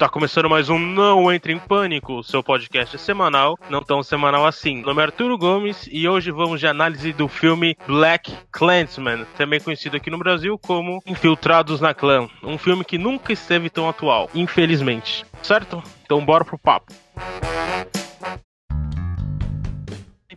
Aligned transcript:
Está 0.00 0.08
começando 0.08 0.48
mais 0.48 0.70
um 0.70 0.78
Não 0.78 1.30
Entre 1.30 1.52
em 1.52 1.58
Pânico, 1.58 2.22
seu 2.22 2.42
podcast 2.42 2.96
semanal, 2.98 3.58
não 3.68 3.82
tão 3.82 4.02
semanal 4.02 4.46
assim. 4.46 4.76
Meu 4.76 4.86
nome 4.86 5.02
é 5.02 5.04
Arturo 5.04 5.36
Gomes 5.36 5.86
e 5.92 6.08
hoje 6.08 6.30
vamos 6.30 6.58
de 6.58 6.66
análise 6.66 7.12
do 7.12 7.28
filme 7.28 7.76
Black 7.86 8.32
Clansman, 8.50 9.26
também 9.36 9.60
conhecido 9.60 9.98
aqui 9.98 10.10
no 10.10 10.16
Brasil 10.16 10.58
como 10.58 11.02
Infiltrados 11.06 11.82
na 11.82 11.92
Clã. 11.92 12.26
Um 12.42 12.56
filme 12.56 12.82
que 12.82 12.96
nunca 12.96 13.32
esteve 13.32 13.68
tão 13.68 13.88
atual, 13.88 14.30
infelizmente. 14.34 15.26
Certo? 15.42 15.82
Então 16.02 16.24
bora 16.24 16.44
pro 16.44 16.58
papo 16.58 16.90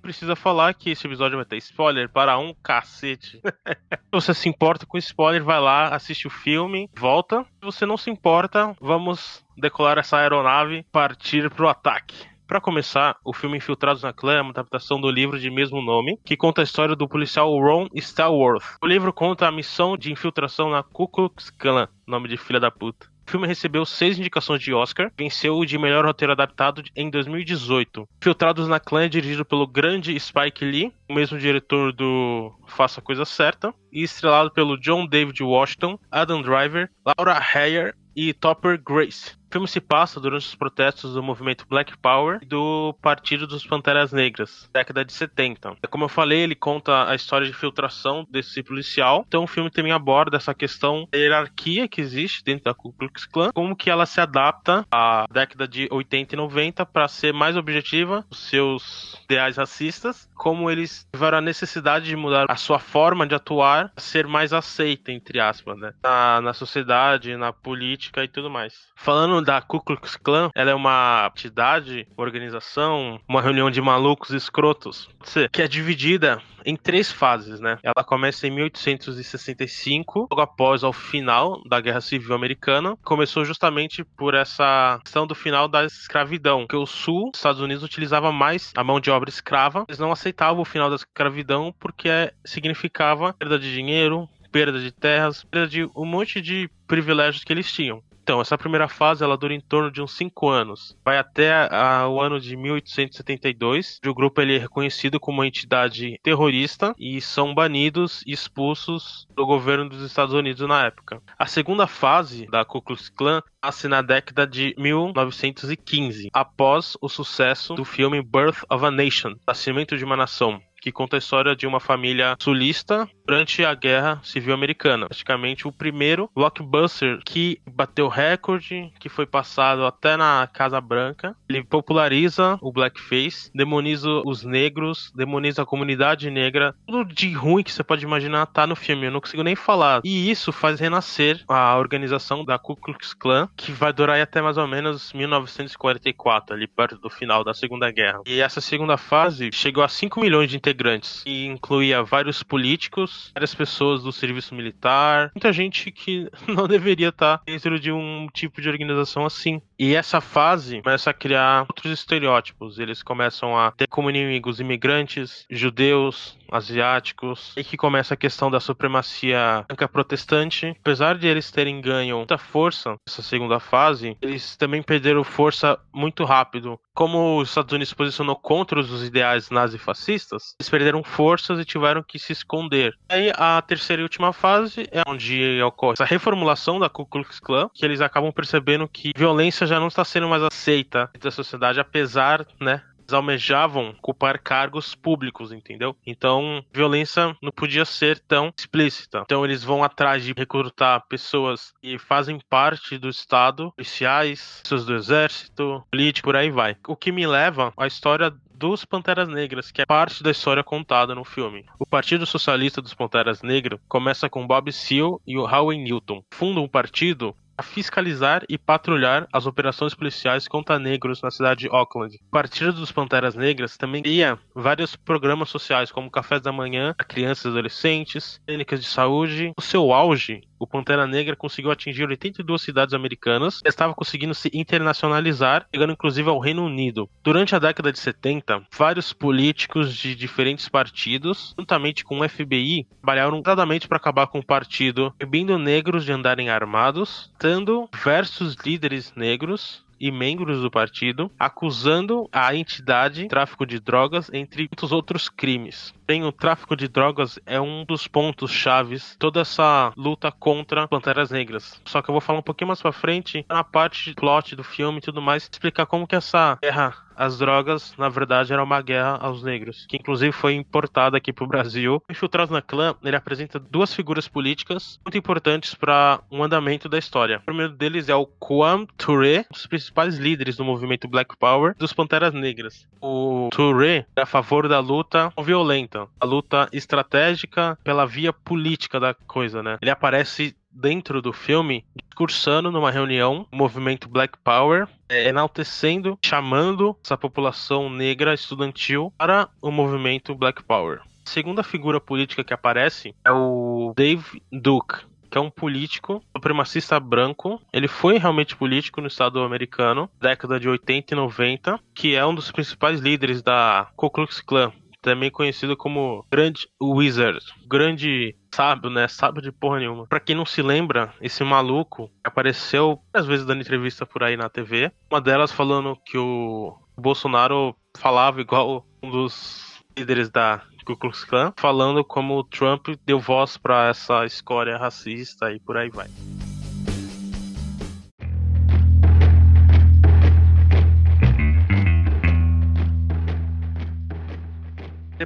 precisa 0.04 0.35
falar 0.35 0.73
que 0.73 0.91
esse 0.91 1.07
episódio 1.07 1.38
vai 1.38 1.45
ter 1.45 1.55
spoiler 1.57 2.09
para 2.09 2.38
um 2.38 2.53
cacete. 2.61 3.41
se 3.41 4.11
você 4.11 4.33
se 4.33 4.49
importa 4.49 4.85
com 4.85 4.97
spoiler, 4.97 5.43
vai 5.43 5.59
lá, 5.59 5.95
assiste 5.95 6.27
o 6.27 6.29
filme, 6.29 6.89
volta. 6.95 7.43
Se 7.43 7.65
você 7.65 7.85
não 7.85 7.95
se 7.95 8.11
importa, 8.11 8.75
vamos 8.81 9.44
decolar 9.58 9.97
essa 9.97 10.17
aeronave, 10.17 10.85
partir 10.91 11.49
pro 11.49 11.70
ataque. 11.70 12.27
Para 12.45 12.59
começar, 12.59 13.16
o 13.23 13.34
filme 13.34 13.58
Infiltrados 13.58 14.03
na 14.03 14.11
Clã 14.11 14.34
é 14.34 14.41
uma 14.41 14.52
adaptação 14.52 14.99
do 14.99 15.09
livro 15.09 15.39
de 15.39 15.49
mesmo 15.49 15.81
nome, 15.81 16.20
que 16.25 16.35
conta 16.35 16.61
a 16.61 16.63
história 16.66 16.95
do 16.95 17.08
policial 17.08 17.49
Ron 17.58 17.88
Stallworth. 17.94 18.77
O 18.83 18.85
livro 18.85 19.13
conta 19.13 19.47
a 19.47 19.52
missão 19.52 19.97
de 19.97 20.11
infiltração 20.11 20.70
na 20.70 20.83
Ku 20.83 21.08
Klux 21.08 21.49
Klan, 21.49 21.88
nome 22.05 22.27
de 22.27 22.35
filha 22.35 22.59
da 22.59 22.70
puta. 22.70 23.12
O 23.27 23.32
filme 23.32 23.48
recebeu 23.48 23.86
seis 23.86 24.20
indicações 24.20 24.62
de 24.62 24.73
Oscar, 24.73 25.12
venceu 25.18 25.58
o 25.58 25.66
de 25.66 25.77
melhor 25.77 26.05
roteiro 26.05 26.34
adaptado 26.34 26.84
em 26.95 27.09
2018. 27.09 28.08
Filtrados 28.22 28.68
na 28.68 28.80
Clã 28.80 29.05
é 29.05 29.09
dirigido 29.09 29.45
pelo 29.45 29.66
grande 29.66 30.20
Spike 30.20 30.64
Lee, 30.64 30.94
o 31.09 31.14
mesmo 31.14 31.38
diretor 31.38 31.91
do 31.94 32.54
Faça 32.67 33.00
a 33.00 33.04
Coisa 33.04 33.26
Certa, 33.26 33.73
e 33.91 34.04
estrelado 34.04 34.52
pelo 34.52 34.78
John 34.80 35.08
David 35.08 35.41
Washington, 35.41 35.98
Adam 36.12 36.41
Driver, 36.41 36.90
Laura 37.05 37.41
Heyer 37.55 37.95
e 38.16 38.34
Topper 38.34 38.80
Grace. 38.81 39.36
O 39.53 39.62
filme 39.62 39.67
se 39.67 39.80
passa 39.80 40.19
durante 40.19 40.47
os 40.47 40.55
protestos 40.55 41.14
do 41.14 41.22
movimento 41.22 41.67
Black 41.69 41.95
Power 42.00 42.39
e 42.41 42.45
do 42.45 42.91
Partido 43.00 43.45
dos 43.45 43.64
Panteras 43.64 44.11
Negras, 44.11 44.67
década 44.73 45.05
de 45.05 45.14
70. 45.14 45.78
Como 45.91 46.05
eu 46.05 46.09
falei, 46.09 46.39
ele 46.39 46.55
conta 46.55 47.08
a 47.08 47.14
história 47.14 47.45
de 47.45 47.53
filtração 47.53 48.25
desse 48.31 48.63
policial. 48.63 49.23
Então 49.28 49.44
o 49.44 49.47
filme 49.47 49.69
também 49.69 49.91
aborda 49.91 50.38
essa 50.38 50.55
questão 50.55 51.08
da 51.11 51.19
hierarquia 51.19 51.88
que 51.88 52.02
existe 52.02 52.44
dentro 52.44 52.63
da 52.63 52.73
Ku 52.73 52.91
Klux 52.94 53.28
Klan, 53.28 53.52
como 53.53 53.75
que 53.75 53.91
ela 53.91 54.08
se 54.08 54.19
adapta 54.19 54.88
à 54.91 55.28
década 55.31 55.67
de 55.67 55.88
80 55.91 56.33
e 56.33 56.35
90 56.35 56.83
para 56.88 57.08
ser 57.08 57.31
mais 57.31 57.56
objetiva, 57.56 58.25
os 58.31 58.50
seus 58.50 59.22
ideais 59.25 59.58
racistas, 59.58 60.28
como 60.35 60.72
eles 60.72 61.08
tiveram 61.13 61.38
a 61.38 61.41
necessidade 61.41 62.06
de 62.06 62.16
mudar 62.16 62.47
a 62.50 62.56
sua 62.56 62.80
forma 62.80 63.28
de 63.28 63.35
atuar, 63.35 63.91
ser 63.97 64.25
mais 64.25 64.52
aceita, 64.52 65.11
entre 65.11 65.39
aspas, 65.39 65.78
né? 65.78 65.94
na, 66.03 66.41
na 66.41 66.53
sociedade, 66.53 67.38
na 67.38 67.53
política 67.53 68.23
e 68.23 68.28
tudo 68.28 68.50
mais. 68.50 68.73
Falando 68.95 69.42
da 69.44 69.61
Ku 69.61 69.80
Klux 69.80 70.16
Klan, 70.16 70.49
ela 70.55 70.72
é 70.72 70.75
uma 70.75 71.31
entidade, 71.36 72.08
organização, 72.17 73.19
uma 73.27 73.41
reunião 73.41 73.69
de 73.69 73.81
malucos 73.81 74.31
escrotos, 74.31 75.09
que 75.52 75.61
é 75.61 75.67
dividida 75.67 76.41
em 76.66 76.75
três 76.75 77.11
fases, 77.11 77.59
né? 77.59 77.77
Ela 77.83 78.03
começa 78.05 78.47
em 78.47 78.52
1865, 78.52 80.27
logo 80.31 80.41
após 80.41 80.83
ao 80.83 80.94
final 80.94 81.61
da 81.67 81.80
Guerra 81.80 82.02
Civil 82.02 82.33
Americana. 82.33 82.95
Começou 83.03 83.45
justamente 83.45 84.03
por 84.03 84.33
essa 84.33 85.00
questão 85.03 85.27
do 85.27 85.35
final 85.35 85.67
da 85.67 85.85
escravidão, 85.85 86.66
que 86.67 86.75
o 86.75 86.85
Sul, 86.85 87.31
os 87.33 87.39
Estados 87.39 87.61
Unidos, 87.61 87.83
utilizava 87.83 88.31
mais 88.31 88.72
a 88.75 88.83
mão 88.83 89.00
de 89.00 89.11
obra 89.11 89.30
escrava. 89.30 89.85
Eles 89.88 90.00
não 90.00 90.11
aceitavam 90.11 90.61
o 90.61 90.66
final 90.66 90.89
da 90.89 90.95
escravidão 90.95 91.73
porque 91.80 92.31
significava 92.45 93.33
perda 93.33 93.59
de 93.59 93.73
dinheiro, 93.73 94.28
perda 94.52 94.80
de 94.80 94.91
terras, 94.91 95.44
perda 95.44 95.67
de 95.67 95.89
um 95.95 96.05
monte 96.05 96.41
de 96.41 96.69
privilégios 96.88 97.44
que 97.44 97.52
eles 97.52 97.72
tinham. 97.72 98.02
Então, 98.23 98.39
essa 98.39 98.57
primeira 98.57 98.88
fase 98.88 99.21
ela 99.21 99.38
dura 99.38 99.53
em 99.53 99.59
torno 99.59 99.91
de 99.91 100.02
uns 100.02 100.16
5 100.16 100.49
anos. 100.49 100.97
Vai 101.03 101.17
até 101.17 101.67
a, 101.69 102.07
o 102.07 102.21
ano 102.21 102.39
de 102.39 102.55
1872, 102.55 103.99
onde 104.02 104.09
o 104.09 104.16
grupo 104.16 104.41
ele 104.41 104.56
é 104.56 104.59
reconhecido 104.59 105.19
como 105.19 105.39
uma 105.39 105.47
entidade 105.47 106.17
terrorista 106.23 106.95
e 106.97 107.19
são 107.19 107.53
banidos 107.53 108.23
e 108.25 108.31
expulsos 108.31 109.28
do 109.35 109.45
governo 109.45 109.89
dos 109.89 110.01
Estados 110.01 110.33
Unidos 110.33 110.66
na 110.66 110.85
época. 110.85 111.22
A 111.38 111.45
segunda 111.45 111.85
fase 111.85 112.47
da 112.47 112.63
Ku 112.63 112.81
Klux 112.81 113.09
Klan 113.09 113.41
nasce 113.62 113.89
na 113.89 114.01
década 114.01 114.47
de 114.47 114.73
1915, 114.78 116.29
após 116.33 116.97
o 117.01 117.09
sucesso 117.09 117.73
do 117.75 117.83
filme 117.83 118.22
Birth 118.22 118.63
of 118.69 118.85
a 118.85 118.91
Nation, 118.91 119.35
Nascimento 119.45 119.97
de 119.97 120.06
uma 120.06 120.16
Nação, 120.16 120.62
que 120.81 120.91
conta 120.91 121.16
a 121.16 121.19
história 121.19 121.56
de 121.56 121.66
uma 121.66 121.79
família 121.79 122.35
sulista 122.41 123.09
durante 123.25 123.63
a 123.63 123.73
Guerra 123.73 124.19
Civil 124.23 124.53
Americana. 124.53 125.07
Praticamente 125.07 125.67
o 125.67 125.72
primeiro 125.72 126.29
blockbuster 126.35 127.19
que 127.25 127.59
bateu 127.66 128.07
recorde, 128.07 128.91
que 129.00 129.09
foi 129.09 129.25
passado 129.25 129.85
até 129.85 130.17
na 130.17 130.47
Casa 130.51 130.79
Branca. 130.79 131.35
Ele 131.47 131.63
populariza 131.63 132.57
o 132.62 132.72
blackface, 132.72 133.51
demoniza 133.53 134.09
os 134.25 134.44
negros, 134.44 135.12
demoniza 135.16 135.63
a 135.63 135.66
comunidade 135.66 136.29
negra. 136.29 136.75
Tudo 136.85 137.06
de 137.06 137.31
ruim 137.33 137.63
que 137.63 137.72
você 137.72 137.83
pode 137.83 138.03
imaginar 138.03 138.45
tá 138.47 138.67
no 138.67 138.75
filme, 138.75 139.07
eu 139.07 139.12
não 139.12 139.22
consigo 139.22 139.44
nem 139.44 139.56
falar. 139.56 140.01
E 140.03 140.29
isso 140.29 140.51
faz 140.51 140.79
renascer 140.79 141.44
a 141.47 141.78
organização 141.78 142.44
da 142.44 142.57
Ku 142.57 142.75
Klux 142.75 143.13
Klan, 143.13 143.50
que 143.56 143.72
vai 143.72 143.94
durar 143.94 144.19
até 144.19 144.41
mais 144.41 144.57
ou 144.57 144.67
menos 144.67 145.13
1944, 145.13 146.56
ali 146.56 146.67
perto 146.67 146.97
do 146.97 147.09
final 147.09 147.44
da 147.44 147.53
Segunda 147.53 147.91
Guerra. 147.91 148.22
E 148.25 148.39
essa 148.39 148.62
segunda 148.62 148.97
fase 148.97 149.50
chegou 149.53 149.83
a 149.83 149.88
5 149.88 150.19
milhões 150.19 150.50
de 150.50 150.57
integrantes 150.57 151.23
e 151.25 151.45
incluía 151.45 152.03
vários 152.03 152.44
políticos, 152.44 153.12
várias 153.34 153.53
pessoas 153.53 154.03
do 154.03 154.12
serviço 154.12 154.56
militar, 154.56 155.31
muita 155.35 155.51
gente 155.51 155.91
que 155.91 156.29
não 156.47 156.68
deveria 156.68 157.09
estar 157.09 157.41
dentro 157.46 157.79
de 157.79 157.91
um 157.91 158.28
tipo 158.34 158.62
de 158.62 158.69
organização 158.69 159.25
assim. 159.25 159.62
E 159.83 159.95
essa 159.95 160.21
fase 160.21 160.81
começa 160.81 161.09
a 161.09 161.13
criar 161.13 161.66
outros 161.67 161.91
estereótipos. 161.91 162.79
Eles 162.79 163.03
começam 163.03 163.59
a 163.59 163.69
ter 163.69 163.85
como 163.85 164.09
inimigos 164.09 164.61
imigrantes, 164.61 165.45
judeus, 165.49 166.38
asiáticos, 166.49 167.53
e 167.57 167.66
que 167.66 167.75
começa 167.75 168.13
a 168.13 168.17
questão 168.17 168.49
da 168.49 168.61
supremacia 168.61 169.66
branca 169.67 169.85
protestante. 169.89 170.73
Apesar 170.79 171.17
de 171.17 171.27
eles 171.27 171.51
terem 171.51 171.81
ganho 171.81 172.16
muita 172.19 172.38
força 172.38 172.95
nessa 173.05 173.21
segunda 173.21 173.59
fase, 173.59 174.16
eles 174.21 174.55
também 174.55 174.81
perderam 174.81 175.21
força 175.21 175.77
muito 175.94 176.23
rápido. 176.23 176.79
Como 176.94 177.39
os 177.39 177.50
Estados 177.50 177.73
Unidos 177.73 177.89
se 177.89 177.95
posicionou 177.95 178.35
contra 178.38 178.79
os 178.79 179.03
ideais 179.03 179.50
nazifascistas, 179.50 180.55
eles 180.59 180.69
perderam 180.69 181.03
forças 181.03 181.59
e 181.59 181.65
tiveram 181.65 182.03
que 182.03 182.19
se 182.19 182.31
esconder. 182.31 182.94
Aí 183.09 183.33
a 183.35 183.61
terceira 183.61 184.01
e 184.01 184.03
última 184.03 184.31
fase 184.31 184.88
é 184.91 185.01
onde 185.07 185.61
ocorre 185.63 185.94
essa 185.94 186.05
reformulação 186.05 186.79
da 186.79 186.88
Ku 186.88 187.05
Klux 187.05 187.39
Klan, 187.39 187.69
que 187.73 187.83
eles 187.83 188.00
acabam 188.00 188.31
percebendo 188.31 188.88
que 188.88 189.11
violência 189.15 189.65
já 189.65 189.72
não 189.79 189.88
está 189.88 190.03
sendo 190.03 190.28
mais 190.28 190.44
aceita 190.44 191.09
da 191.19 191.31
sociedade, 191.31 191.79
apesar, 191.79 192.45
né, 192.59 192.81
eles 193.03 193.13
almejavam 193.13 193.89
ocupar 194.00 194.39
cargos 194.39 194.95
públicos, 194.95 195.51
entendeu? 195.51 195.95
Então, 196.06 196.63
violência 196.73 197.35
não 197.41 197.51
podia 197.51 197.85
ser 197.85 198.19
tão 198.19 198.51
explícita. 198.57 199.23
Então, 199.25 199.44
eles 199.44 199.63
vão 199.63 199.83
atrás 199.83 200.23
de 200.23 200.33
recrutar 200.35 201.06
pessoas 201.07 201.73
que 201.81 201.97
fazem 202.00 202.39
parte 202.50 202.97
do 202.97 203.09
Estado, 203.09 203.72
policiais, 203.75 204.62
pessoas 204.63 204.85
do 204.85 204.95
exército, 204.95 205.83
político, 205.91 206.28
por 206.28 206.35
aí 206.35 206.50
vai. 206.50 206.78
O 206.88 206.95
que 206.95 207.12
me 207.12 207.28
leva 207.28 207.73
à 207.78 207.85
história 207.85 208.33
dos 208.56 208.85
Panteras 208.85 209.28
Negras, 209.28 209.72
que 209.72 209.81
é 209.81 209.85
parte 209.85 210.23
da 210.23 210.31
história 210.31 210.63
contada 210.63 211.13
no 211.13 211.25
filme. 211.25 211.66
O 211.78 211.85
Partido 211.85 212.25
Socialista 212.25 212.81
dos 212.81 212.94
Panteras 212.94 213.41
Negras 213.41 213.79
começa 213.89 214.29
com 214.29 214.47
Bob 214.47 214.72
Seale 214.72 215.17
e 215.28 215.38
o 215.38 215.44
Howie 215.44 215.78
Newton. 215.78 216.23
Fundam 216.31 216.63
um 216.63 216.67
partido 216.67 217.35
a 217.58 217.64
fiscalizar 217.64 218.44
e 218.50 218.58
patrulhar 218.58 219.28
as 219.31 219.46
operações 219.46 219.94
policiais 219.94 220.47
contra 220.47 220.80
negros 220.80 221.22
na 221.22 221.31
cidade 221.31 221.62
de 221.62 221.69
Auckland. 221.69 222.16
O 222.16 222.31
Partido 222.31 222.74
dos 222.74 222.91
Panteras 222.91 223.36
Negras 223.36 223.78
também 223.78 224.02
cria 224.02 224.38
vários 224.56 224.96
programas 224.96 225.50
sociais, 225.50 225.92
como 225.92 226.12
cafés 226.12 226.42
da 226.42 226.52
manhã 226.52 226.94
para 226.97 227.06
crianças 227.06 227.46
e 227.46 227.47
adolescentes, 227.50 228.42
clínicas 228.46 228.81
de 228.81 228.88
saúde. 228.88 229.52
O 229.58 229.62
seu 229.62 229.94
auge 229.94 230.42
o 230.63 230.68
Pantera 230.68 231.06
Negra 231.06 231.35
conseguiu 231.35 231.72
atingir 231.72 232.07
82 232.07 232.62
cidades 232.62 232.94
americanas 232.94 233.60
e 233.63 233.68
estava 233.68 233.94
conseguindo 233.94 234.33
se 234.33 234.50
internacionalizar, 234.54 235.68
chegando 235.74 235.94
inclusive 235.94 236.30
ao 236.30 236.39
Reino 236.39 236.65
Unido. 236.65 237.10
Durante 237.24 237.56
a 237.56 237.60
década 237.60 237.92
de 237.92 238.00
70, 238.00 238.63
vários 238.75 239.12
políticos 239.12 239.94
de 239.95 240.15
diferentes 240.15 240.69
partidos, 240.69 241.54
juntamente 241.57 242.04
com 242.04 242.19
o 242.19 242.30
FBI, 242.30 242.88
trabalharam 243.01 243.42
pesadamente 243.42 243.88
para 243.88 243.98
acabar 243.98 244.27
com 244.27 244.39
o 244.39 244.45
partido, 244.45 245.13
proibindo 245.18 245.57
negros 245.57 246.06
de 246.06 246.12
andarem 246.12 246.50
armados, 246.50 247.31
tendo 247.38 247.89
diversos 247.94 248.56
líderes 248.56 249.13
negros 249.15 249.83
e 250.03 250.11
membros 250.11 250.61
do 250.61 250.69
partido, 250.69 251.31
acusando 251.39 252.27
a 252.29 252.53
entidade 252.53 253.21
de 253.21 253.29
tráfico 253.29 253.65
de 253.65 253.79
drogas, 253.79 254.29
entre 254.33 254.63
muitos 254.63 254.91
outros 254.91 255.29
crimes. 255.29 255.94
Bem, 256.05 256.25
o 256.25 256.31
tráfico 256.33 256.75
de 256.75 256.89
drogas 256.89 257.39
é 257.45 257.61
um 257.61 257.85
dos 257.85 258.05
pontos 258.05 258.51
chaves 258.51 259.15
toda 259.17 259.39
essa 259.39 259.94
luta 259.95 260.29
contra 260.29 260.89
Panteras 260.89 261.31
Negras. 261.31 261.81
Só 261.85 262.01
que 262.01 262.09
eu 262.09 262.13
vou 262.13 262.19
falar 262.19 262.39
um 262.39 262.44
pouquinho 262.44 262.67
mais 262.67 262.81
pra 262.81 262.91
frente, 262.91 263.45
na 263.47 263.63
parte 263.63 264.09
de 264.09 264.15
plot 264.15 264.57
do 264.57 264.63
filme 264.63 264.97
e 264.97 265.01
tudo 265.01 265.21
mais, 265.21 265.44
explicar 265.44 265.85
como 265.85 266.05
que 266.05 266.17
essa 266.17 266.59
guerra 266.61 266.94
as 267.15 267.38
drogas, 267.38 267.94
na 267.98 268.10
verdade, 268.10 268.54
eram 268.54 268.63
uma 268.63 268.81
guerra 268.81 269.18
aos 269.21 269.44
negros, 269.44 269.86
que 269.88 269.98
inclusive 269.98 270.31
foi 270.31 270.54
importada 270.54 271.18
aqui 271.18 271.31
pro 271.31 271.48
Brasil. 271.48 272.01
Infiltrado 272.10 272.54
na 272.54 272.62
clã, 272.62 272.95
ele 273.04 273.15
apresenta 273.15 273.60
duas 273.60 273.94
figuras 273.94 274.27
políticas 274.27 275.00
muito 275.06 275.18
importantes 275.18 275.74
para 275.74 276.19
o 276.30 276.38
um 276.38 276.44
andamento 276.44 276.89
da 276.89 276.98
história. 276.98 277.38
O 277.38 277.45
primeiro 277.45 277.74
deles 277.74 278.10
é 278.10 278.15
o 278.15 278.25
Kwame 278.25 278.88
Ture, 278.98 279.39
um 279.39 279.54
dos 279.54 279.68
principais 279.68 280.18
líderes 280.18 280.56
do 280.56 280.63
movimento 280.63 281.07
Black 281.07 281.36
Power 281.38 281.75
dos 281.77 281.94
Panteras 281.94 282.33
Negras. 282.33 282.88
O 283.01 283.50
Ture 283.51 284.06
é 284.15 284.21
a 284.21 284.25
favor 284.25 284.68
da 284.68 284.80
luta 284.80 285.31
violenta, 285.42 286.07
a 286.19 286.25
luta 286.25 286.69
estratégica 286.71 287.77
pela 287.83 288.06
via 288.06 288.33
política 288.33 289.00
da 289.00 289.13
coisa, 289.13 289.62
né? 289.62 289.77
Ele 289.81 289.92
aparece 289.92 290.56
dentro 290.74 291.22
do 291.22 291.31
filme, 291.31 291.86
discursando 291.96 292.72
numa 292.72 292.92
reunião, 292.92 293.48
o 293.52 293.56
movimento 293.56 294.10
Black 294.10 294.38
Power, 294.44 294.88
é, 295.08 295.30
enaltecendo, 295.30 296.18
chamando 296.24 296.98
essa 297.04 297.18
população 297.18 297.90
negra 297.90 298.34
estudantil 298.34 299.14
para 299.18 299.48
o 299.62 299.72
movimento 299.72 300.36
Black 300.36 300.64
Power. 300.64 301.02
A 301.25 301.30
segunda 301.30 301.64
figura 301.64 302.02
política 302.02 302.44
que 302.44 302.54
aparece 302.54 303.16
é 303.24 303.31
o 303.31 303.94
Dave 303.96 304.42
Duke, 304.52 305.06
que 305.31 305.38
é 305.38 305.42
um 305.42 305.50
político 305.50 306.24
supremacista 306.36 307.00
branco. 307.00 307.60
Ele 307.72 307.88
foi 307.88 308.20
realmente 308.20 308.56
político 308.56 309.02
no 309.02 309.08
estado 309.08 309.42
americano, 309.42 310.08
década 310.22 310.60
de 310.60 310.70
80 310.70 311.14
e 311.14 311.18
90, 311.18 311.80
que 311.96 312.16
é 312.16 312.24
um 312.24 312.36
dos 312.36 312.52
principais 312.52 313.00
líderes 313.00 313.42
da 313.42 313.88
Ku 313.96 314.12
Klux 314.12 314.42
Klan, 314.42 314.72
também 315.03 315.29
conhecido 315.29 315.77
como 315.77 316.25
Grande 316.31 316.67
Wizard, 316.81 317.45
grande 317.67 318.35
sábio, 318.51 318.89
né? 318.89 319.07
Sábio 319.07 319.41
de 319.41 319.51
porra 319.51 319.79
nenhuma. 319.79 320.07
Pra 320.07 320.19
quem 320.19 320.35
não 320.35 320.45
se 320.45 320.61
lembra, 320.61 321.13
esse 321.21 321.44
maluco 321.44 322.09
apareceu 322.23 323.00
várias 323.11 323.27
vezes 323.27 323.45
dando 323.45 323.61
entrevista 323.61 324.05
por 324.05 324.23
aí 324.23 324.38
na 324.38 324.50
TV. 324.50 324.91
Uma 325.11 325.19
delas 325.19 325.51
falando 325.51 325.97
que 326.05 326.17
o 326.17 326.75
Bolsonaro 326.97 327.75
falava 327.97 328.41
igual 328.41 328.88
um 329.03 329.11
dos 329.11 329.83
líderes 329.97 330.29
da 330.29 330.63
Ku 330.85 330.97
Klux 330.97 331.23
Klan, 331.23 331.53
falando 331.57 332.03
como 332.03 332.38
o 332.38 332.44
Trump 332.44 332.88
deu 333.05 333.19
voz 333.19 333.57
para 333.57 333.89
essa 333.89 334.25
escória 334.25 334.77
racista 334.77 335.51
e 335.51 335.59
por 335.59 335.77
aí 335.77 335.89
vai. 335.89 336.07